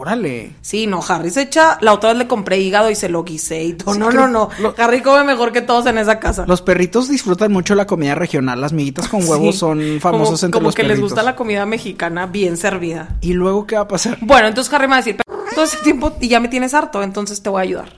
[0.00, 0.52] Órale.
[0.60, 1.76] Sí, no, Harry se echa.
[1.80, 3.94] La otra vez le compré hígado y se lo guisé y todo.
[3.94, 4.48] Sí, no, no, no.
[4.60, 6.44] lo- Harry come mejor que todos en esa casa.
[6.46, 8.60] Los perritos disfrutan mucho la comida regional.
[8.60, 9.58] Las miguitas con huevos Sí.
[9.60, 11.10] son famosas como, entre como los que les perritos.
[11.10, 13.08] gusta la comida mexicana bien servida.
[13.22, 14.18] ¿Y luego qué va a pasar?
[14.20, 16.74] Bueno, entonces Harry me va a decir, "Pero todo ese tiempo y ya me tienes
[16.74, 17.88] harto, entonces te voy a ayudar.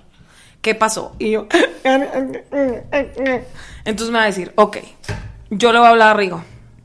[0.63, 1.13] ¿Qué pasó?
[1.19, 1.47] Y yo,
[3.85, 4.79] entonces me va a decir, ok,
[5.51, 6.43] yo le voy a hablar a Rigo,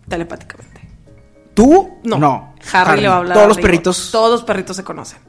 [0.08, 0.82] telepáticamente.
[1.54, 2.00] ¿Tú?
[2.04, 2.18] No,
[2.74, 4.10] Harry, le va a hablar Todos a los perritos.
[4.12, 5.20] Todos los perritos se conocen.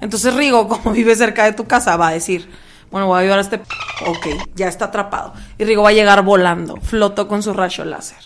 [0.00, 2.50] Entonces Rigo, como vive cerca de tu casa, va a decir,
[2.90, 3.58] bueno, voy a ayudar a este...
[3.58, 3.66] p-
[4.06, 5.32] Ok, ya está atrapado.
[5.58, 8.18] Y Rigo va a llegar volando, flotó con su rayo láser.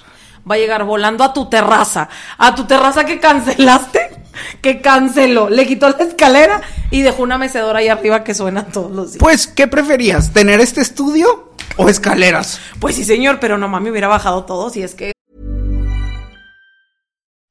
[0.50, 2.08] Va a llegar volando a tu terraza.
[2.38, 4.22] A tu terraza que cancelaste,
[4.62, 5.50] que canceló.
[5.50, 9.18] Le quitó la escalera y dejó una mecedora ahí arriba que suena todos los días.
[9.20, 10.32] Pues, ¿qué preferías?
[10.32, 12.58] ¿Tener este estudio o escaleras?
[12.80, 15.12] Pues sí, señor, pero no mami hubiera bajado todo si es que...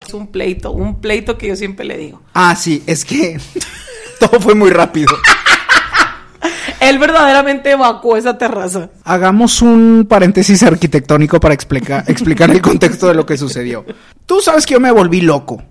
[0.00, 2.22] Es un pleito, un pleito que yo siempre le digo.
[2.32, 3.38] Ah, sí, es que
[4.20, 5.12] todo fue muy rápido.
[6.80, 8.90] Él verdaderamente evacuó esa terraza.
[9.04, 13.84] Hagamos un paréntesis arquitectónico para explicar, explicar el contexto de lo que sucedió.
[14.24, 15.62] Tú sabes que yo me volví loco.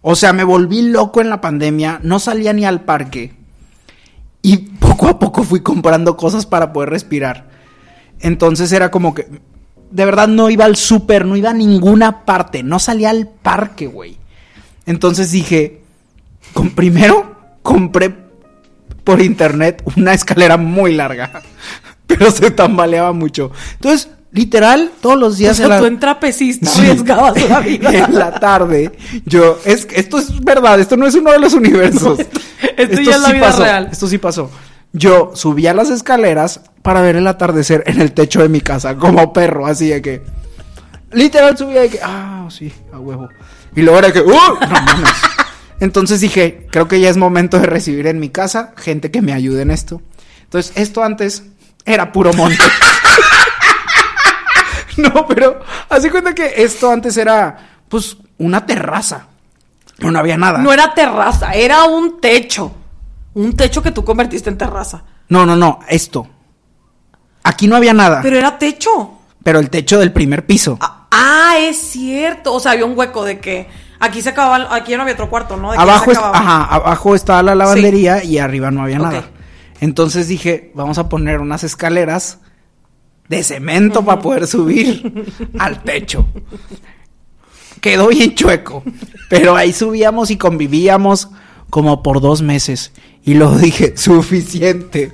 [0.00, 3.34] O sea, me volví loco en la pandemia, no salía ni al parque.
[4.40, 7.50] Y poco a poco fui comprando cosas para poder respirar.
[8.20, 9.26] Entonces era como que,
[9.90, 13.86] de verdad no iba al súper, no iba a ninguna parte, no salía al parque,
[13.86, 14.16] güey.
[14.86, 15.82] Entonces dije,
[16.52, 18.14] con, primero compré
[19.04, 21.42] por internet una escalera muy larga,
[22.06, 23.50] pero se tambaleaba mucho.
[23.74, 26.80] Entonces, literal, todos los O días sea, en la- tú en trapecista Sí.
[26.80, 27.90] arriesgabas la vida.
[27.92, 28.92] en la tarde,
[29.24, 32.18] yo, es, esto es verdad, esto no es uno de los universos.
[32.76, 33.88] esto ya es la vida pasó, real.
[33.90, 34.50] Esto sí pasó.
[34.92, 39.32] Yo subía las escaleras para ver el atardecer en el techo de mi casa, como
[39.32, 40.22] perro, así de que.
[41.12, 43.28] Literal subía de que, ah, sí, a huevo.
[43.74, 44.30] Y luego era que, ¡uh!
[44.30, 45.10] No mames.
[45.80, 49.32] Entonces dije, creo que ya es momento de recibir en mi casa gente que me
[49.32, 50.02] ayude en esto.
[50.42, 51.44] Entonces, esto antes
[51.84, 52.58] era puro monte.
[54.98, 57.56] No, pero hace cuenta que esto antes era,
[57.88, 59.28] pues, una terraza.
[59.98, 60.58] No, no había nada.
[60.58, 62.74] No era terraza, era un techo.
[63.38, 65.04] Un techo que tú convertiste en terraza.
[65.28, 66.26] No, no, no, esto.
[67.44, 68.20] Aquí no había nada.
[68.20, 69.12] Pero, Pero era techo.
[69.44, 70.76] el techo del primer piso.
[70.80, 72.52] Ah, ah, es cierto.
[72.54, 73.68] O sea, había un hueco de que
[74.00, 75.70] aquí se acababa, aquí no había otro cuarto, ¿no?
[75.72, 79.24] De abajo, es- ajá, abajo estaba la lavandería y arriba no había nada.
[79.80, 82.40] Entonces dije, vamos a poner unas escaleras
[83.28, 85.24] de cemento para poder subir
[85.60, 86.26] al techo.
[87.80, 88.82] Quedó bien chueco,
[89.30, 91.30] pero ahí subíamos y convivíamos
[91.70, 92.92] como por dos meses.
[93.24, 95.12] Y luego dije, suficiente.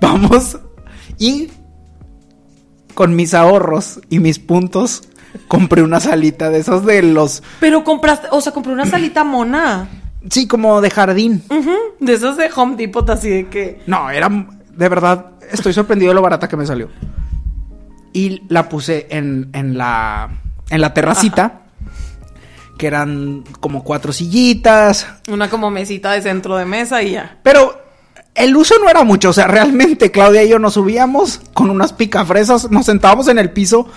[0.00, 0.58] Vamos.
[1.18, 1.48] Y
[2.94, 5.02] con mis ahorros y mis puntos,
[5.48, 7.42] compré una salita de esos de los...
[7.60, 9.88] Pero compraste, o sea, compré una salita mona.
[10.30, 11.42] Sí, como de jardín.
[12.00, 13.80] De esas de Home Depot, así de que.
[13.86, 14.28] No, era
[14.76, 16.88] de verdad, estoy sorprendido de lo barata que me salió.
[18.12, 20.30] Y la puse en, en la
[20.70, 21.65] en la terracita,
[22.78, 27.38] que eran como cuatro sillitas, Una como mesita de centro de mesa y ya.
[27.42, 27.82] pero
[28.34, 31.92] el uso no era mucho, o sea, realmente Claudia y yo nos subíamos con unas
[31.94, 33.88] picafresas, nos sentábamos en el piso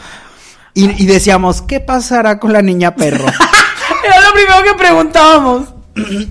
[0.74, 3.26] y, y decíamos, ¿qué pasará con la niña perro?
[4.06, 5.74] Era lo primero que preguntábamos.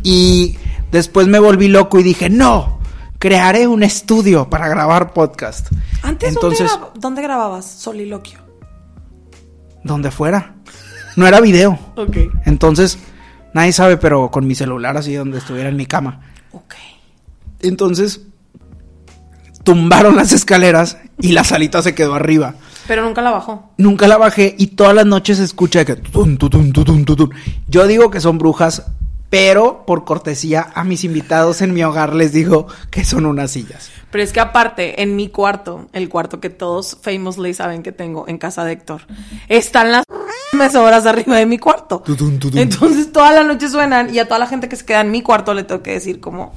[0.02, 0.56] y
[0.90, 2.80] después me volví loco y dije, no,
[3.18, 5.66] crearé un estudio para grabar podcast.
[6.02, 7.66] Antes, Entonces, ¿dónde, grab- dónde grababas?
[7.66, 8.38] Soliloquio.
[9.84, 10.54] donde fuera.
[11.18, 11.76] No era video.
[11.96, 12.16] Ok.
[12.44, 12.96] Entonces,
[13.52, 16.20] nadie sabe, pero con mi celular así donde estuviera en mi cama.
[16.52, 16.74] Ok.
[17.58, 18.20] Entonces,
[19.64, 22.54] tumbaron las escaleras y la salita se quedó arriba.
[22.86, 23.72] Pero nunca la bajó.
[23.78, 26.38] Nunca la bajé y todas las noches se escucha que tun.
[27.66, 28.84] Yo digo que son brujas,
[29.28, 33.90] pero por cortesía a mis invitados en mi hogar les digo que son unas sillas.
[34.12, 38.28] Pero es que aparte, en mi cuarto, el cuarto que todos famously saben que tengo
[38.28, 39.02] en casa de Héctor,
[39.48, 40.04] están las
[40.52, 42.02] mesoras arriba de mi cuarto.
[42.54, 45.22] Entonces toda la noche suenan y a toda la gente que se queda en mi
[45.22, 46.52] cuarto le tengo que decir como,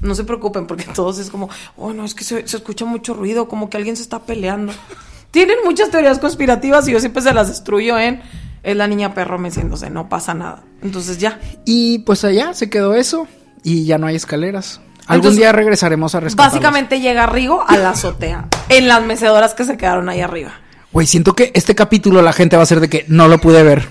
[0.00, 3.14] no se preocupen porque todos es como, oh no, es que se, se escucha mucho
[3.14, 4.72] ruido, como que alguien se está peleando.
[5.30, 8.20] Tienen muchas teorías conspirativas y yo siempre se las destruyo en,
[8.62, 10.62] es la niña perro meciéndose, no pasa nada.
[10.82, 11.38] Entonces ya.
[11.64, 13.28] Y pues allá se quedó eso
[13.62, 14.80] y ya no hay escaleras.
[15.06, 16.52] Algún Entonces, día regresaremos a rescatarlos.
[16.52, 20.52] Básicamente llega Rigo a la azotea, en las mecedoras que se quedaron ahí arriba.
[20.92, 23.62] Güey, siento que este capítulo la gente va a ser de que no lo pude
[23.62, 23.88] ver.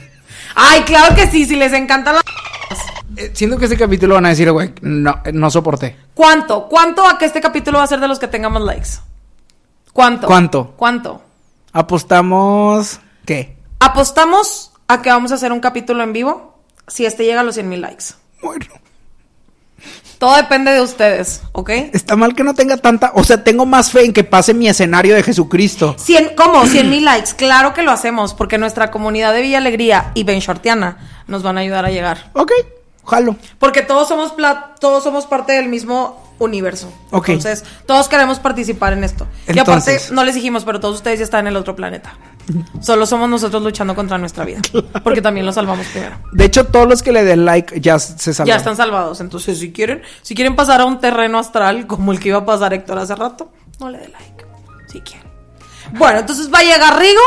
[0.55, 2.21] Ay, claro que sí, si les encanta la...
[3.15, 5.95] Eh, siento que este capítulo van a decir, güey, no, eh, no soporté.
[6.13, 6.67] ¿Cuánto?
[6.67, 8.89] ¿Cuánto a que este capítulo va a ser de los que tengamos likes?
[9.93, 10.27] ¿Cuánto?
[10.27, 10.73] ¿Cuánto?
[10.75, 11.21] ¿Cuánto?
[11.71, 12.99] Apostamos.
[13.25, 13.57] ¿Qué?
[13.79, 17.55] Apostamos a que vamos a hacer un capítulo en vivo si este llega a los
[17.55, 18.05] 100 mil likes.
[18.41, 18.65] Bueno.
[20.19, 21.69] Todo depende de ustedes, ¿ok?
[21.93, 23.11] Está mal que no tenga tanta.
[23.15, 25.95] O sea, tengo más fe en que pase mi escenario de Jesucristo.
[25.97, 26.65] 100, ¿Cómo?
[26.65, 27.31] 100 mil likes.
[27.37, 31.57] Claro que lo hacemos porque nuestra comunidad de Villa Alegría y Ben Shortiana nos van
[31.57, 32.31] a ayudar a llegar.
[32.33, 32.51] Ok,
[33.05, 33.37] jalo.
[33.59, 36.91] Porque todos somos pla- todos somos parte del mismo universo.
[37.11, 37.29] Ok.
[37.29, 39.25] Entonces, todos queremos participar en esto.
[39.47, 42.13] y aparte, Entonces- no les dijimos, pero todos ustedes ya están en el otro planeta.
[42.81, 44.59] Solo somos nosotros luchando contra nuestra vida.
[45.03, 46.15] Porque también lo salvamos primero.
[46.31, 48.47] De hecho, todos los que le den like ya se salvan.
[48.47, 49.21] Ya están salvados.
[49.21, 52.45] Entonces, si quieren, si quieren pasar a un terreno astral como el que iba a
[52.45, 54.45] pasar Héctor hace rato, no le dé like.
[54.87, 55.27] Si quieren.
[55.93, 57.21] Bueno, entonces va a llegar Rigo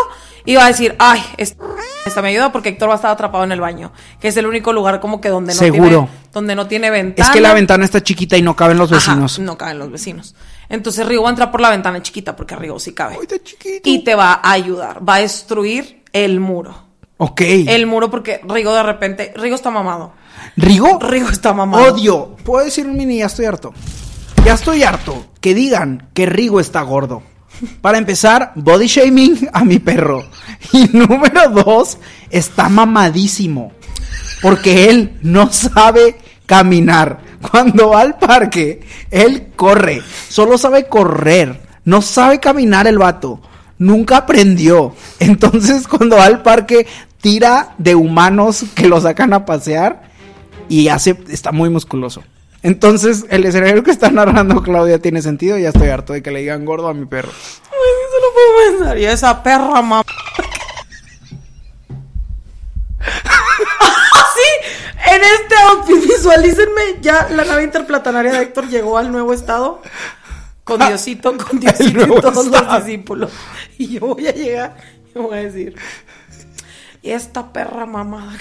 [0.44, 1.56] y va a decir, ay, es-
[2.04, 4.46] esta me ayuda porque Héctor va a estar atrapado en el baño, que es el
[4.46, 5.88] único lugar como que donde no Seguro.
[5.88, 7.28] tiene, donde no tiene ventana.
[7.28, 9.38] Es que la ventana está chiquita y no caben los Ajá, vecinos.
[9.38, 10.34] no caben los vecinos.
[10.72, 13.16] Entonces Rigo va a entrar por la ventana chiquita porque Rigo sí cabe.
[13.16, 13.88] Ay, está chiquito.
[13.88, 16.74] Y te va a ayudar, va a destruir el muro.
[17.18, 17.42] Ok.
[17.42, 20.14] El muro porque Rigo de repente, Rigo está mamado.
[20.56, 20.98] ¿Rigo?
[20.98, 21.92] Rigo está mamado.
[21.92, 22.36] Odio.
[22.42, 23.74] Puedo decir un mini, ya estoy harto.
[24.46, 27.22] Ya estoy harto que digan que Rigo está gordo.
[27.82, 30.24] Para empezar, body shaming a mi perro.
[30.72, 31.98] Y número dos,
[32.30, 33.72] está mamadísimo.
[34.40, 37.20] Porque él no sabe caminar.
[37.50, 40.02] Cuando va al parque, él corre.
[40.28, 41.60] Solo sabe correr.
[41.84, 43.40] No sabe caminar el vato.
[43.78, 44.94] Nunca aprendió.
[45.18, 46.86] Entonces, cuando va al parque,
[47.20, 50.10] tira de humanos que lo sacan a pasear
[50.68, 52.22] y hace, está muy musculoso.
[52.62, 56.40] Entonces, el escenario que está narrando Claudia tiene sentido ya estoy harto de que le
[56.40, 57.30] digan gordo a mi perro.
[57.30, 57.78] Ay,
[58.12, 58.98] solo puedo pensar.
[58.98, 60.02] Y esa perra mamá.
[65.10, 69.82] En este outfit, visualícenme ya la nave interplanetaria de Héctor llegó al nuevo estado.
[70.64, 72.74] Con Diosito, con Diosito y todos estado.
[72.74, 73.32] los discípulos.
[73.78, 74.76] Y yo voy a llegar
[75.12, 75.74] y voy a decir.
[77.02, 78.38] Y esta perra mamada.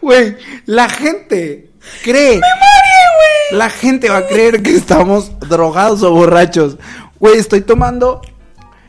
[0.00, 1.70] Güey, la gente
[2.04, 2.36] cree.
[2.36, 3.58] ¡Me mareé, güey!
[3.58, 6.76] La gente va a creer que estamos drogados o borrachos.
[7.18, 8.22] Güey, estoy tomando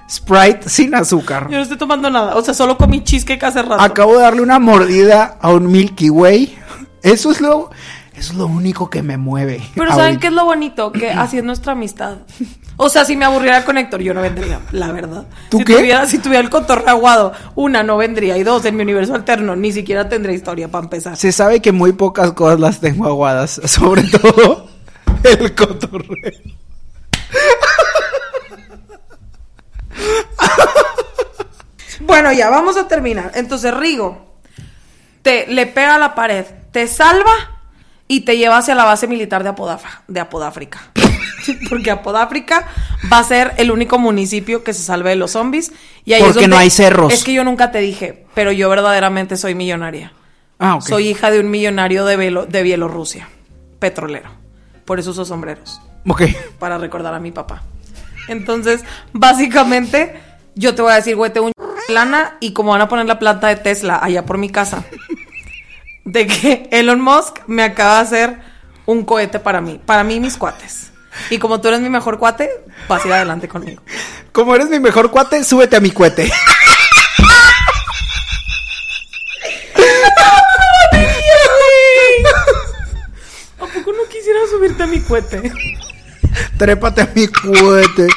[0.10, 1.48] Sprite sin azúcar.
[1.50, 2.36] Yo no estoy tomando nada.
[2.36, 3.82] O sea, solo comí cheesecake hace rato.
[3.82, 6.58] Acabo de darle una mordida a un Milky Way.
[7.04, 7.70] Eso es lo,
[8.16, 9.62] eso es lo único que me mueve.
[9.76, 10.20] Pero ¿saben ahorita.
[10.20, 10.92] qué es lo bonito?
[10.92, 12.18] Que así es nuestra amistad.
[12.76, 15.26] O sea, si me aburriera con Héctor, yo no vendría, la verdad.
[15.50, 15.76] ¿Tú si qué?
[15.76, 18.38] Tuviera, si tuviera el cotorreo aguado, una, no vendría.
[18.38, 21.18] Y dos, en mi universo alterno, ni siquiera tendría historia para empezar.
[21.18, 24.68] Se sabe que muy pocas cosas las tengo aguadas, sobre todo
[25.24, 26.60] el cotorreo.
[32.22, 33.32] Bueno, ya, vamos a terminar.
[33.36, 34.36] Entonces, Rigo
[35.22, 37.32] te le pega a la pared, te salva
[38.10, 40.82] y te lleva hacia la base militar de, Apodafa, de Apodáfrica.
[41.70, 42.68] Porque Apodáfrica
[43.10, 45.72] va a ser el único municipio que se salve de los zombies.
[46.04, 47.14] Y ahí es Porque donde- no hay cerros.
[47.14, 50.12] Es que yo nunca te dije, pero yo verdaderamente soy millonaria.
[50.60, 50.80] Ah.
[50.82, 53.30] Soy hija de un millonario de, Belo- de Bielorrusia,
[53.80, 54.30] petrolero.
[54.84, 56.24] Por eso uso sombreros Ok.
[56.60, 57.64] para recordar a mi papá.
[58.28, 60.20] Entonces, básicamente,
[60.56, 61.54] yo te voy a decir, güey, tengo un
[61.90, 64.84] lana y como van a poner la planta de Tesla allá por mi casa,
[66.06, 68.38] de que Elon Musk me acaba de hacer
[68.86, 70.92] un cohete para mí, para mí y mis cuates.
[71.30, 72.50] Y como tú eres mi mejor cuate,
[72.88, 73.82] vas a ir adelante conmigo.
[74.32, 76.32] Como eres mi mejor cuate, súbete a mi cohete.
[83.60, 85.52] ¿A poco no quisiera subirte a mi cohete?
[86.58, 88.08] Trépate a mi cohete.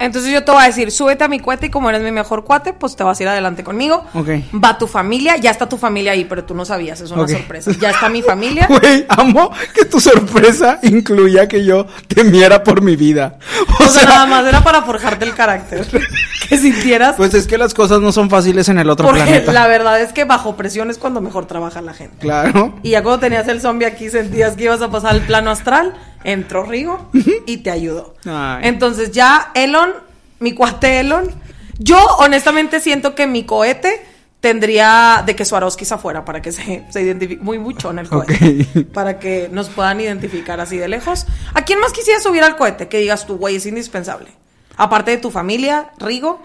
[0.00, 2.44] Entonces yo te voy a decir, súbete a mi cuate y como eres mi mejor
[2.44, 4.04] cuate, pues te vas a ir adelante conmigo.
[4.14, 4.28] Ok.
[4.64, 7.72] Va tu familia, ya está tu familia ahí, pero tú no sabías, es una sorpresa.
[7.80, 8.66] Ya está mi familia.
[8.80, 13.38] Güey, amo que tu sorpresa incluya que yo temiera por mi vida.
[13.80, 15.84] O, O sea, sea, nada más era para forjarte el carácter.
[16.48, 17.16] que sintieras.
[17.16, 19.52] pues es que las cosas no son fáciles en el otro porque planeta.
[19.52, 22.16] la verdad es que bajo presión es cuando mejor trabaja la gente.
[22.18, 22.78] Claro.
[22.82, 25.94] Y ya cuando tenías el zombie aquí sentías que ibas a pasar al plano astral,
[26.24, 27.10] entró Rigo
[27.46, 28.14] y te ayudó.
[28.24, 28.62] Ay.
[28.64, 29.92] Entonces ya Elon,
[30.40, 31.30] mi cuate Elon,
[31.78, 34.04] yo honestamente siento que mi cohete
[34.40, 38.84] tendría de que Swarovskis afuera para que se, se identifique muy mucho en el cohete.
[38.94, 41.26] Para que nos puedan identificar así de lejos.
[41.54, 42.88] ¿A quién más quisiera subir al cohete?
[42.88, 44.28] Que digas tú, güey, es indispensable.
[44.76, 46.40] Aparte de tu familia, Rigo,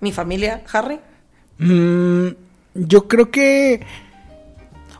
[0.00, 1.00] mi familia, Harry.
[1.58, 2.28] Mm,
[2.74, 3.84] yo creo que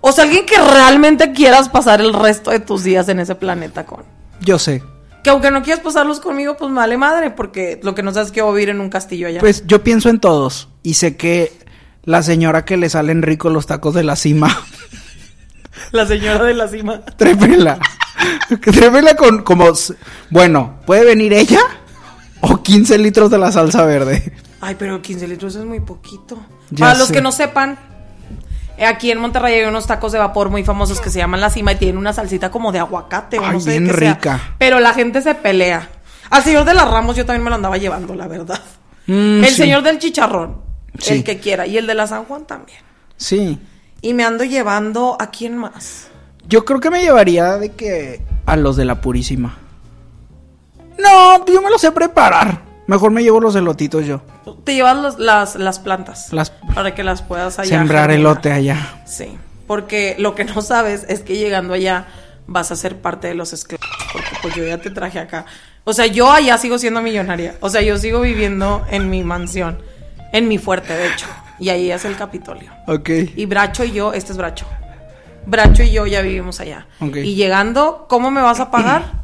[0.01, 3.87] O sea, alguien que realmente quieras pasar el resto de tus días en ese planeta
[3.87, 4.05] con.
[4.45, 4.83] Yo sé.
[5.23, 8.33] Que aunque no quieras pasarlos conmigo, pues vale madre, porque lo que no sabes es
[8.33, 9.41] que voy a vivir en un castillo allá.
[9.41, 11.53] Pues yo pienso en todos y sé que
[12.05, 14.49] la señora que le salen ricos los tacos de la cima,
[15.93, 17.01] la señora de la cima.
[17.17, 17.79] trépela.
[18.61, 19.73] trépela con como
[20.31, 21.61] bueno, puede venir ella
[22.41, 24.33] o 15 litros de la salsa verde.
[24.61, 26.45] Ay, pero 15 litros es muy poquito.
[26.71, 27.79] Ya Para los que no sepan,
[28.79, 31.73] aquí en Monterrey hay unos tacos de vapor muy famosos que se llaman La Cima
[31.73, 34.15] y tienen una salsita como de aguacate o Ay, no sé bien qué sea.
[34.15, 34.41] rica.
[34.59, 35.89] Pero la gente se pelea.
[36.31, 38.61] Al señor de las Ramos yo también me lo andaba llevando, la verdad.
[39.07, 39.55] Mm, el sí.
[39.57, 40.63] señor del chicharrón,
[40.99, 41.15] Sí.
[41.15, 41.67] el que quiera.
[41.67, 42.79] Y el de la San Juan también.
[43.17, 43.59] Sí.
[44.01, 46.09] Y me ando llevando a quién más.
[46.49, 49.57] Yo creo que me llevaría de que a los de la Purísima.
[50.99, 52.61] No, yo me los sé preparar.
[52.87, 54.23] Mejor me llevo los elotitos yo.
[54.65, 56.33] Te llevas los- las, las plantas.
[56.33, 57.79] Las- para que las puedas allá.
[57.79, 59.03] Sembrar elote allá.
[59.07, 59.37] Sí.
[59.67, 62.07] Porque lo que no sabes es que llegando allá
[62.47, 63.87] vas a ser parte de los esclavos.
[64.13, 65.47] Porque pues yo ya te traje acá.
[65.85, 67.55] O sea, yo allá sigo siendo millonaria.
[67.61, 69.79] O sea, yo sigo viviendo en mi mansión.
[70.33, 71.27] En mi fuerte, de hecho.
[71.59, 72.73] Y ahí es el Capitolio.
[72.89, 73.09] Ok.
[73.37, 74.67] Y Bracho y yo, este es Bracho.
[75.47, 76.87] Bracho y yo ya vivimos allá.
[77.01, 77.17] Ok.
[77.17, 79.23] Y llegando, ¿cómo me vas a pagar?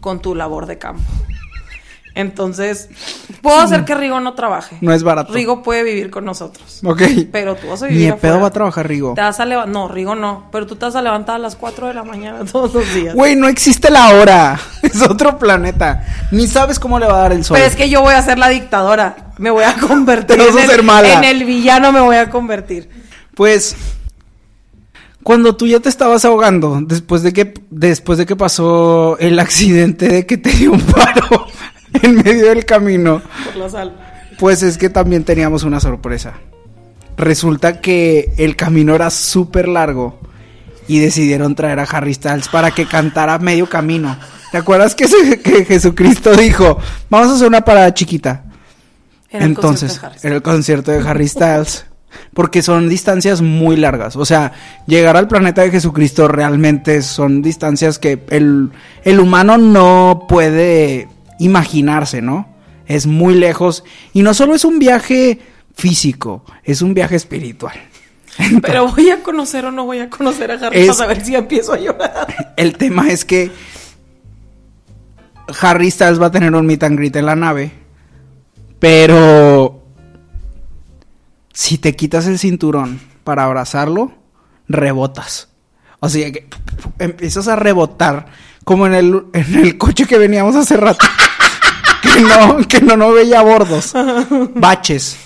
[0.00, 1.02] Con tu labor de campo.
[2.14, 2.88] Entonces,
[3.40, 4.76] puedo hacer que Rigo no trabaje.
[4.80, 5.32] No es barato.
[5.32, 6.80] Rigo puede vivir con nosotros.
[6.84, 7.02] Ok.
[7.30, 9.14] Pero tú vas a Ni vivir de pedo va a trabajar Rigo.
[9.14, 9.72] Te vas a levantar.
[9.72, 10.48] No, Rigo no.
[10.50, 13.14] Pero tú te vas a levantar a las 4 de la mañana todos los días.
[13.14, 14.58] Güey, no existe la hora.
[14.82, 16.04] Es otro planeta.
[16.32, 17.54] Ni sabes cómo le va a dar el sol.
[17.56, 19.32] Pero es que yo voy a ser la dictadora.
[19.38, 20.36] Me voy a convertir.
[20.36, 21.12] Te vas a en el- hacer mala.
[21.14, 22.88] En el villano me voy a convertir.
[23.36, 23.76] Pues
[25.22, 30.08] cuando tú ya te estabas ahogando, después de que después de que pasó el accidente
[30.08, 31.46] de que te dio un paro
[32.02, 33.92] en medio del camino, Por la sal.
[34.38, 36.34] pues es que también teníamos una sorpresa.
[37.16, 40.18] Resulta que el camino era súper largo
[40.88, 44.16] y decidieron traer a Harry Styles para que cantara medio camino.
[44.50, 46.78] ¿Te acuerdas que, se- que Jesucristo dijo,
[47.10, 48.44] vamos a hacer una parada chiquita?
[49.28, 51.86] Era el Entonces, era el concierto de Harry Styles.
[52.34, 54.16] Porque son distancias muy largas.
[54.16, 54.52] O sea,
[54.88, 58.70] llegar al planeta de Jesucristo realmente son distancias que el,
[59.04, 61.06] el humano no puede
[61.40, 62.48] imaginarse, ¿no?
[62.86, 63.82] Es muy lejos.
[64.12, 65.40] Y no solo es un viaje
[65.74, 67.74] físico, es un viaje espiritual.
[68.62, 71.72] Pero voy a conocer o no voy a conocer a Harry para saber si empiezo
[71.72, 72.52] a llorar.
[72.56, 73.50] El tema es que
[75.60, 77.72] Harry Styles va a tener un meet and greet en la nave,
[78.78, 79.82] pero
[81.52, 84.12] si te quitas el cinturón para abrazarlo,
[84.68, 85.48] rebotas.
[85.98, 86.48] O sea, que
[86.98, 88.26] empiezas a rebotar
[88.64, 91.04] como en el, en el coche que veníamos hace rato.
[92.14, 93.92] Que no, que no, no veía bordos,
[94.54, 95.16] baches,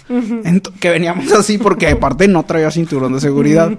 [0.80, 3.72] que veníamos así porque aparte no traía cinturón de seguridad.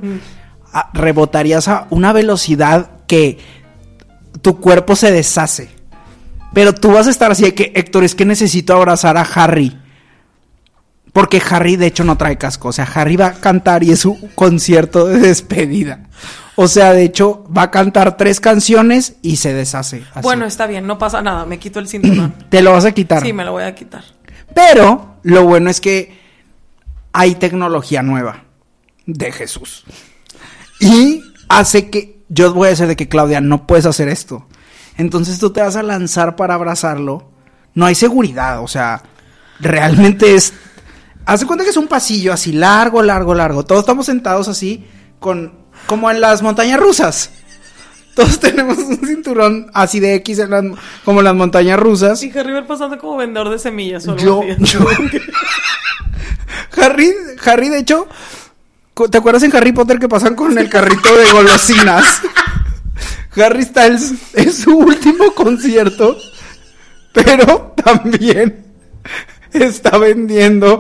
[0.74, 3.38] Ah, rebotarías a una velocidad que
[4.42, 5.70] tu cuerpo se deshace.
[6.54, 9.78] Pero tú vas a estar así de que, Héctor, es que necesito abrazar a Harry.
[11.12, 12.70] Porque Harry, de hecho, no trae casco.
[12.70, 16.04] O sea, Harry va a cantar y es su concierto de despedida.
[16.56, 20.04] O sea, de hecho, va a cantar tres canciones y se deshace.
[20.14, 20.22] así.
[20.22, 22.34] Bueno, está bien, no pasa nada, me quito el cinturón.
[22.50, 23.22] te lo vas a quitar.
[23.22, 24.04] Sí, me lo voy a quitar.
[24.54, 26.18] Pero lo bueno es que
[27.12, 28.44] hay tecnología nueva
[29.06, 29.84] de Jesús.
[30.80, 34.48] Y hace que yo voy a decir de que Claudia, no puedes hacer esto.
[34.98, 37.32] Entonces tú te vas a lanzar para abrazarlo.
[37.74, 39.04] No hay seguridad, o sea,
[39.60, 40.54] realmente es
[41.26, 43.66] Hace cuenta que es un pasillo así largo, largo, largo.
[43.66, 44.86] Todos estamos sentados así
[45.20, 47.32] con como en las montañas rusas.
[48.16, 50.64] Todos tenemos un cinturón así de X en las-
[51.04, 52.22] como en las montañas rusas.
[52.24, 54.80] Y Harry va pasando como vendedor de semillas o Yo, yo.
[56.82, 57.14] Harry,
[57.46, 58.08] Harry, de hecho,
[59.10, 62.22] ¿te acuerdas en Harry Potter que pasan con el carrito de golosinas?
[63.38, 66.16] Harry Styles es su último concierto,
[67.12, 68.66] pero también
[69.52, 70.80] está vendiendo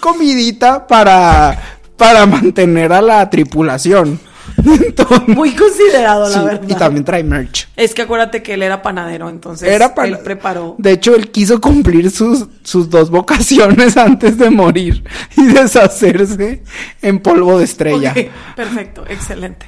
[0.00, 4.20] comidita para, para mantener a la tripulación.
[4.56, 6.68] Entonces, Muy considerado, la sí, verdad.
[6.68, 7.68] y también trae merch.
[7.76, 10.76] Es que acuérdate que él era panadero, entonces Era él preparó.
[10.78, 15.04] De hecho, él quiso cumplir sus, sus dos vocaciones antes de morir
[15.36, 16.62] y deshacerse
[17.02, 18.14] en polvo de estrella.
[18.56, 19.66] Perfecto, excelente.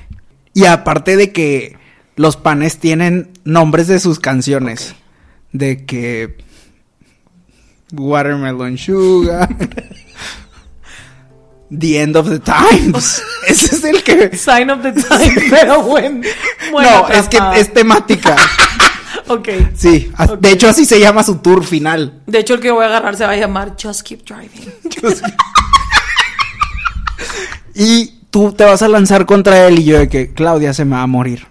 [0.55, 1.77] Y aparte de que
[2.17, 4.95] los panes tienen nombres de sus canciones.
[5.53, 6.39] De que.
[7.93, 9.49] Watermelon Sugar.
[11.71, 13.23] The End of the Times.
[13.47, 14.37] Ese es el que.
[14.37, 16.23] Sign of the time, pero buen,
[16.73, 18.37] no, es que es temática.
[19.29, 19.49] Ok.
[19.75, 22.23] Sí, de hecho así se llama su tour final.
[22.27, 24.73] De hecho, el que voy a agarrar se va a llamar Just Keep Driving.
[27.75, 30.97] Y tú te vas a lanzar contra él y yo de que Claudia se me
[30.97, 31.47] va a morir.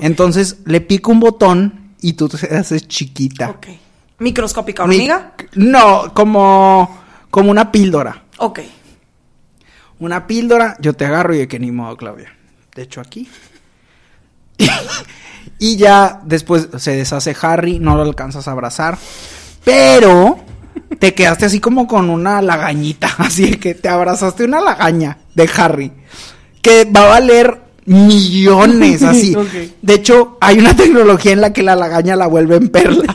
[0.00, 3.50] Entonces le pico un botón y tú te haces chiquita.
[3.50, 3.66] Ok.
[4.18, 5.32] Microscópica Mi- hormiga.
[5.54, 7.00] No, como,
[7.30, 8.24] como una píldora.
[8.38, 8.60] Ok.
[10.00, 12.32] Una píldora, yo te agarro y de que ni modo, Claudia.
[12.74, 13.28] De hecho, aquí.
[15.58, 18.98] y ya después se deshace Harry, no lo alcanzas a abrazar.
[19.62, 20.40] Pero
[20.98, 23.14] te quedaste así como con una lagañita.
[23.18, 25.92] Así que te abrazaste una lagaña de Harry.
[26.62, 29.34] Que va a valer millones así.
[29.82, 33.14] De hecho, hay una tecnología en la que la lagaña la vuelve en perla.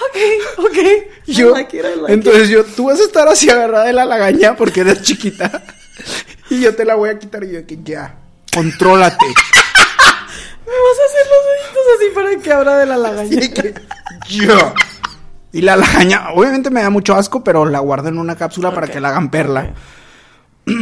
[0.00, 0.16] Ok,
[0.58, 1.17] ok.
[1.32, 4.06] Yo, I like it, like entonces yo, tú vas a estar así agarrada de la
[4.06, 5.62] lagaña porque eres chiquita.
[6.50, 8.14] Y yo te la voy a quitar y yo que ya,
[8.54, 9.26] contrólate.
[9.26, 13.44] Me vas a hacer los ojitos así para que abra de la lagaña.
[13.44, 13.74] Y que
[14.30, 14.72] yo.
[15.52, 18.86] Y la lagaña, obviamente me da mucho asco, pero la guardo en una cápsula para
[18.86, 19.74] que la hagan perla.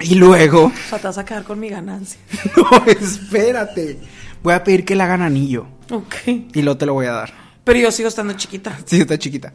[0.00, 2.20] Y luego, O sea, te vas a quedar con mi ganancia.
[2.56, 4.00] no, espérate.
[4.42, 5.66] Voy a pedir que la hagan anillo.
[5.90, 6.14] Ok.
[6.26, 7.43] Y luego te lo voy a dar.
[7.64, 8.78] Pero yo sigo estando chiquita.
[8.86, 9.52] Sí, está chiquita.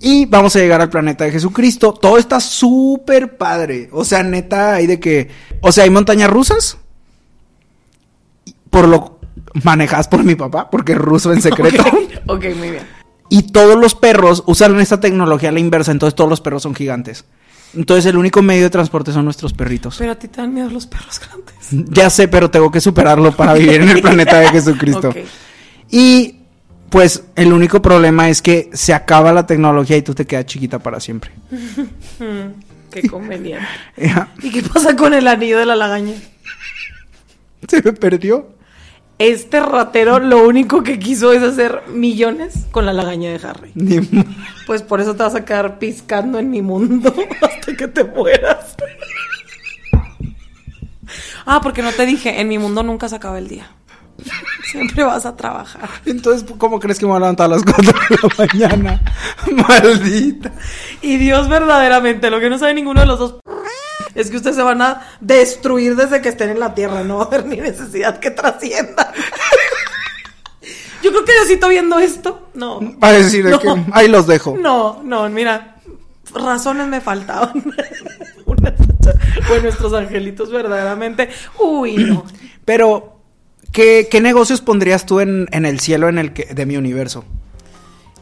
[0.00, 1.92] Y vamos a llegar al planeta de Jesucristo.
[1.92, 3.88] Todo está súper padre.
[3.92, 5.30] O sea, neta, hay de que.
[5.60, 6.76] O sea, hay montañas rusas.
[8.68, 9.20] Por lo
[9.64, 11.82] manejadas por mi papá, porque es ruso en secreto.
[11.82, 12.86] Ok, ok, muy bien.
[13.28, 15.92] Y todos los perros usan esta tecnología a la inversa.
[15.92, 17.24] Entonces, todos los perros son gigantes.
[17.74, 19.96] Entonces, el único medio de transporte son nuestros perritos.
[19.98, 21.54] Pero a ti te dan miedo los perros grandes.
[21.90, 25.10] Ya sé, pero tengo que superarlo para vivir en el planeta de Jesucristo.
[25.10, 25.16] Ok.
[25.90, 26.41] Y
[26.92, 30.78] pues el único problema es que se acaba la tecnología y tú te quedas chiquita
[30.78, 31.30] para siempre.
[32.90, 33.66] Qué conveniente.
[34.42, 36.12] ¿Y qué pasa con el anillo de la lagaña?
[37.68, 38.50] Se me perdió.
[39.18, 43.72] Este ratero lo único que quiso es hacer millones con la lagaña de Harry.
[44.66, 48.76] Pues por eso te vas a quedar piscando en mi mundo hasta que te mueras.
[51.46, 53.70] Ah, porque no te dije, en mi mundo nunca se acaba el día.
[54.70, 55.88] Siempre vas a trabajar.
[56.06, 59.02] Entonces, ¿cómo crees que me voy a levantar a las 4 de la mañana?
[59.68, 60.52] Maldita.
[61.02, 63.34] Y Dios verdaderamente, lo que no sabe ninguno de los dos
[64.14, 67.24] es que ustedes se van a destruir desde que estén en la tierra, no va
[67.24, 69.06] a haber ni necesidad que trasciendan.
[71.02, 72.80] Yo creo que Diosito viendo esto no.
[73.00, 73.58] Para decir de No.
[73.58, 74.56] que ahí los dejo.
[74.56, 75.76] No, no, mira,
[76.32, 77.52] razones me faltaban.
[78.46, 78.74] Una-
[79.48, 81.28] Pues nuestros angelitos verdaderamente.
[81.58, 82.24] Uy, no.
[82.64, 83.21] Pero,
[83.72, 87.24] ¿qué, qué negocios pondrías tú en, en el cielo en el que, de mi universo?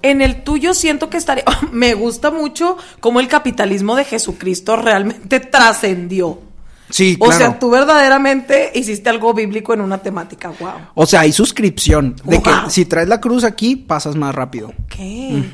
[0.02, 1.44] En el tuyo siento que estaría.
[1.72, 6.40] Me gusta mucho cómo el capitalismo de Jesucristo realmente trascendió.
[6.88, 7.38] Sí, O claro.
[7.38, 10.48] sea, tú verdaderamente hiciste algo bíblico en una temática.
[10.58, 10.70] Wow.
[10.94, 12.16] O sea, hay suscripción.
[12.24, 12.42] De Wow.
[12.64, 14.72] que si traes la cruz aquí, pasas más rápido.
[14.88, 15.44] ¿Qué?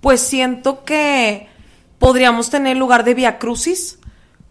[0.00, 1.46] Pues siento que
[1.98, 3.98] podríamos tener lugar de Via Crucis,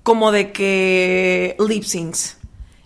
[0.03, 2.37] como de que lip syncs.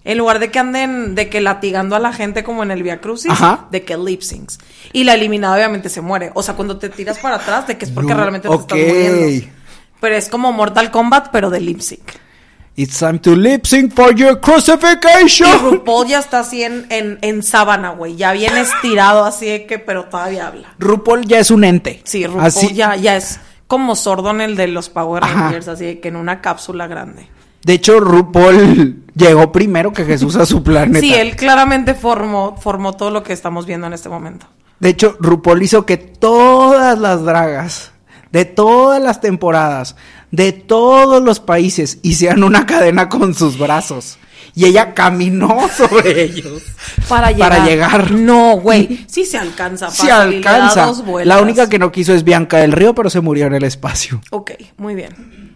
[0.05, 3.01] En lugar de que anden, de que latigando a la gente como en el Via
[3.01, 3.65] Crucis, Ajá.
[3.71, 4.59] de que lip syncs.
[4.93, 6.31] Y la eliminada obviamente se muere.
[6.35, 8.61] O sea, cuando te tiras para atrás, de que es porque No, realmente te ok.
[8.61, 9.47] estás muriendo.
[9.99, 12.03] Pero es como Mortal Kombat, pero de lip sync.
[12.77, 15.59] It's time to lip sync for your Y crucifixion.
[15.71, 18.15] RuPaul ya está así en, en, en sábana, güey.
[18.15, 20.73] Ya bien estirado, así de que, pero todavía habla.
[20.77, 22.01] RuPaul ya es un ente.
[22.03, 25.33] Sí, RuPaul Así- ya, ya es como sordo en el de los Power Ajá.
[25.45, 27.27] Rangers, así de que en una cápsula grande.
[27.65, 30.99] De hecho, RuPaul llegó primero que Jesús a su planeta.
[30.99, 34.45] Sí, él claramente formó, formó todo lo que estamos viendo en este momento.
[34.79, 37.91] De hecho, RuPaul hizo que todas las dragas
[38.31, 39.95] de todas las temporadas,
[40.29, 44.19] de todos los países, hicieran una cadena con sus brazos.
[44.53, 46.61] Y ella caminó sobre ellos.
[47.09, 47.49] Para llegar.
[47.49, 48.11] Para llegar.
[48.11, 49.05] No, güey.
[49.07, 49.89] Sí se alcanza.
[49.89, 51.03] Se fácil, da alcanza.
[51.23, 54.21] La única que no quiso es Bianca del Río, pero se murió en el espacio.
[54.29, 55.54] Ok, muy bien.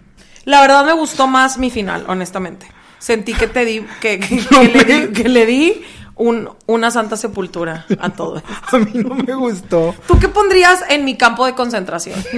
[0.50, 2.66] La verdad me gustó más mi final, honestamente.
[2.98, 5.84] Sentí que te di, que, que- No que le, di, que le di
[6.16, 8.42] un- una santa sepultura a todo.
[8.72, 9.94] A mí no me gustó.
[10.08, 12.20] ¿Tú qué pondrías en mi campo de concentración?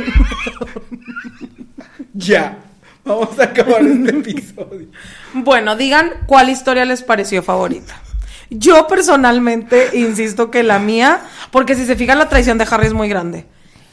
[2.14, 2.57] Ya.
[3.03, 4.88] Vamos a acabar este episodio.
[5.34, 7.95] Bueno, digan cuál historia les pareció favorita.
[8.49, 12.93] Yo personalmente insisto que la mía, porque si se fijan la traición de Harry es
[12.93, 13.45] muy grande.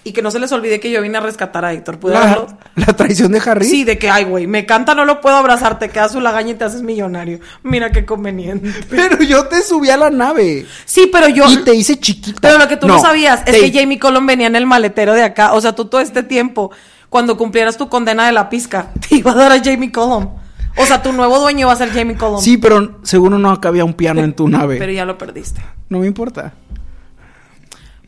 [0.09, 1.99] Y que no se les olvide que yo vine a rescatar a Héctor.
[1.99, 2.47] ¿Pude verlo?
[2.77, 3.67] La, la traición de Harry.
[3.67, 6.53] Sí, de que, ay, güey, me canta, no lo puedo abrazar, te quedas su lagaña
[6.53, 7.41] y te haces millonario.
[7.63, 8.73] Mira qué conveniente.
[8.89, 10.65] Pero yo te subí a la nave.
[10.87, 11.45] Sí, pero yo...
[11.51, 12.39] Y te hice chiquita.
[12.41, 15.25] Pero lo que tú no, sabías es que Jamie Colon venía en el maletero de
[15.25, 15.53] acá.
[15.53, 16.71] O sea, tú todo este tiempo,
[17.11, 20.31] cuando cumplieras tu condena de la pizca, te iba a dar a Jamie Colon.
[20.79, 22.41] O sea, tu nuevo dueño va a ser Jamie Colon.
[22.41, 24.79] Sí, pero seguro no cabía un piano en tu nave.
[24.79, 25.61] Pero ya lo perdiste.
[25.91, 26.55] No me importa.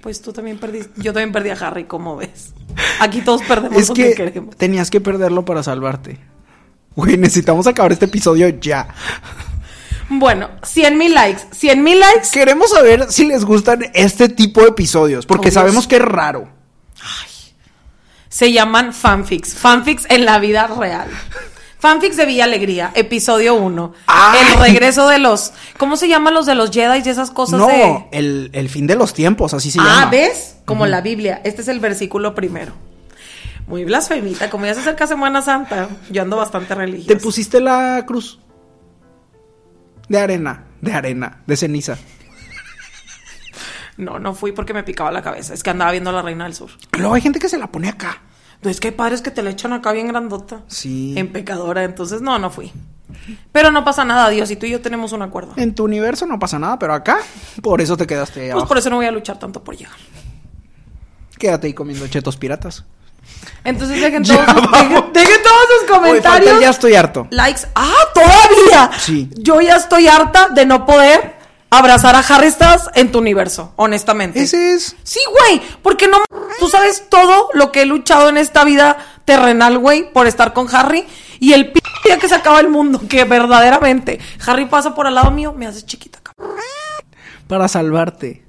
[0.01, 0.91] Pues tú también perdiste.
[0.97, 2.55] Yo también perdí a Harry, como ves.
[3.01, 4.57] Aquí todos perdemos Es lo que que queremos.
[4.57, 6.19] tenías que perderlo para salvarte.
[6.97, 8.89] Güey, necesitamos acabar este episodio ya.
[10.09, 11.43] Bueno, 100 mil likes.
[11.53, 12.29] 100 mil likes.
[12.33, 16.49] Queremos saber si les gustan este tipo de episodios, porque Oh, sabemos que es raro.
[18.29, 19.55] Se llaman fanfics.
[19.55, 21.09] Fanfics en la vida real.
[21.81, 23.95] Fanfics de Villa Alegría, episodio 1.
[24.07, 24.39] Ay.
[24.53, 25.55] El regreso de los.
[25.79, 28.05] ¿Cómo se llaman los de los Jedi y esas cosas no, de.?
[28.13, 30.11] el, el fin de los tiempos, así se ah, llama.
[30.11, 30.57] ¿ves?
[30.67, 31.41] Como la Biblia.
[31.43, 32.75] Este es el versículo primero.
[33.67, 34.51] Muy blasfemita.
[34.51, 37.09] Como ya se acerca Semana Santa, yo ando bastante religiosa.
[37.09, 38.39] ¿Te pusiste la cruz?
[40.07, 41.97] De arena, de arena, de ceniza.
[43.97, 45.55] No, no fui porque me picaba la cabeza.
[45.55, 46.71] Es que andaba viendo la Reina del Sur.
[46.99, 48.21] Luego hay gente que se la pone acá.
[48.63, 50.63] No, es que hay padres que te la echan acá bien grandota.
[50.69, 51.15] Sí.
[51.17, 51.85] En pecadora.
[51.85, 52.73] Entonces, no, no fui.
[53.53, 54.51] Pero no pasa nada, Dios.
[54.51, 55.53] Y tú y yo tenemos un acuerdo.
[55.57, 57.19] En tu universo no pasa nada, pero acá,
[57.63, 58.69] por eso te quedaste ahí Pues abajo.
[58.69, 59.95] por eso no voy a luchar tanto por llegar.
[61.39, 62.85] Quédate ahí comiendo chetos piratas.
[63.65, 64.89] Entonces dejen Ya todos, sus, vamos.
[64.91, 66.53] dejen, dejen todos sus Oye, falta comentarios.
[66.55, 67.27] el ya estoy harto.
[67.31, 67.63] Likes.
[67.75, 68.91] ¡Ah, todavía!
[68.99, 69.31] Sí.
[69.39, 71.37] Yo ya estoy harta de no poder
[71.71, 74.43] abrazar a Harry Styles en tu universo, honestamente.
[74.43, 74.97] Ese es.
[75.03, 76.19] Sí, güey, porque no
[76.61, 80.69] tú sabes todo lo que he luchado en esta vida terrenal, güey, por estar con
[80.73, 81.07] Harry
[81.41, 85.15] y el p día que se acaba el mundo, que verdaderamente Harry pasa por al
[85.15, 86.21] lado mío, me hace chiquita.
[86.23, 86.57] cabrón.
[87.49, 88.45] Para salvarte.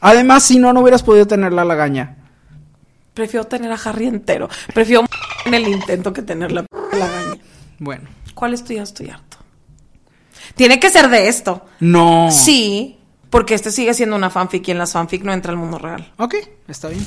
[0.00, 2.16] Además, si no, no hubieras podido tener la lagaña.
[3.12, 5.04] Prefiero tener a Harry entero, prefiero
[5.44, 7.42] en el intento que tener la lagaña.
[7.78, 8.08] Bueno.
[8.34, 9.38] ¿Cuál es tu ya estoy harto?
[10.54, 11.66] Tiene que ser de esto.
[11.80, 12.28] No.
[12.30, 12.95] Sí,
[13.30, 16.12] porque este sigue siendo una fanfic y en las fanfic no entra el mundo real.
[16.18, 16.34] Ok,
[16.68, 17.04] está bien.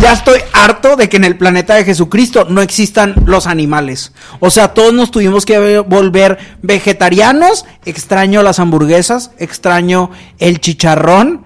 [0.00, 4.12] Ya estoy harto de que en el planeta de Jesucristo no existan los animales.
[4.38, 7.66] O sea, todos nos tuvimos que ve- volver vegetarianos.
[7.84, 11.44] Extraño las hamburguesas, extraño el chicharrón,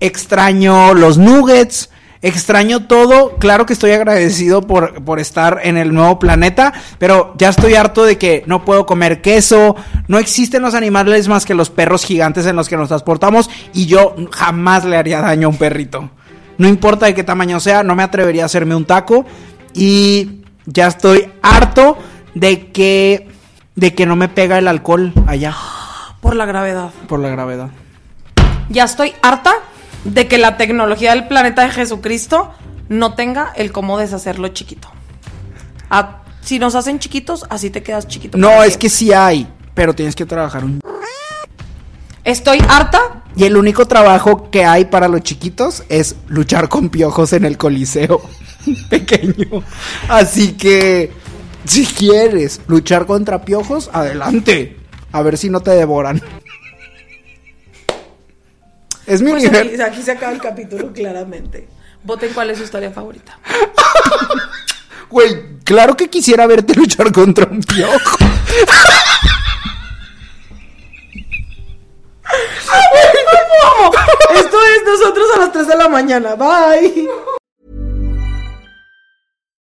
[0.00, 1.90] extraño los nuggets,
[2.24, 3.36] extraño todo.
[3.36, 8.04] Claro que estoy agradecido por, por estar en el nuevo planeta, pero ya estoy harto
[8.04, 9.76] de que no puedo comer queso.
[10.08, 13.86] No existen los animales más que los perros gigantes en los que nos transportamos y
[13.86, 16.10] yo jamás le haría daño a un perrito.
[16.56, 19.26] No importa de qué tamaño sea, no me atrevería a hacerme un taco
[19.74, 21.98] y ya estoy harto
[22.34, 23.28] de que
[23.76, 25.54] de que no me pega el alcohol allá
[26.20, 26.90] Por la gravedad.
[27.08, 27.68] por la gravedad.
[28.70, 29.52] Ya estoy harta
[30.04, 32.52] de que la tecnología del planeta de Jesucristo
[32.88, 34.88] no tenga el cómo deshacerlo chiquito.
[36.42, 38.36] Si nos hacen chiquitos, así te quedas chiquito.
[38.36, 40.80] No, es que sí hay, pero tienes que trabajar un...
[42.22, 43.22] Estoy harta.
[43.36, 47.56] Y el único trabajo que hay para los chiquitos es luchar con piojos en el
[47.58, 48.22] coliseo
[48.90, 49.64] pequeño.
[50.08, 51.12] Así que,
[51.64, 54.76] si quieres luchar contra piojos, adelante.
[55.12, 56.22] A ver si no te devoran.
[59.06, 61.68] Es mi Pues aquí, aquí se acaba el capítulo, claramente.
[62.02, 63.38] Voten cuál es su historia favorita.
[65.10, 68.16] Güey, claro que quisiera verte luchar contra un piojo.
[74.34, 76.34] Esto es nosotros a las 3 de la mañana.
[76.34, 77.08] Bye.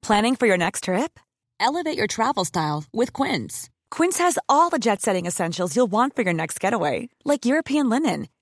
[0.03, 1.19] Planning for your next trip?
[1.61, 3.69] Elevate your travel style with Quince.
[3.91, 7.89] Quince has all the jet setting essentials you'll want for your next getaway, like European
[7.89, 8.29] linen,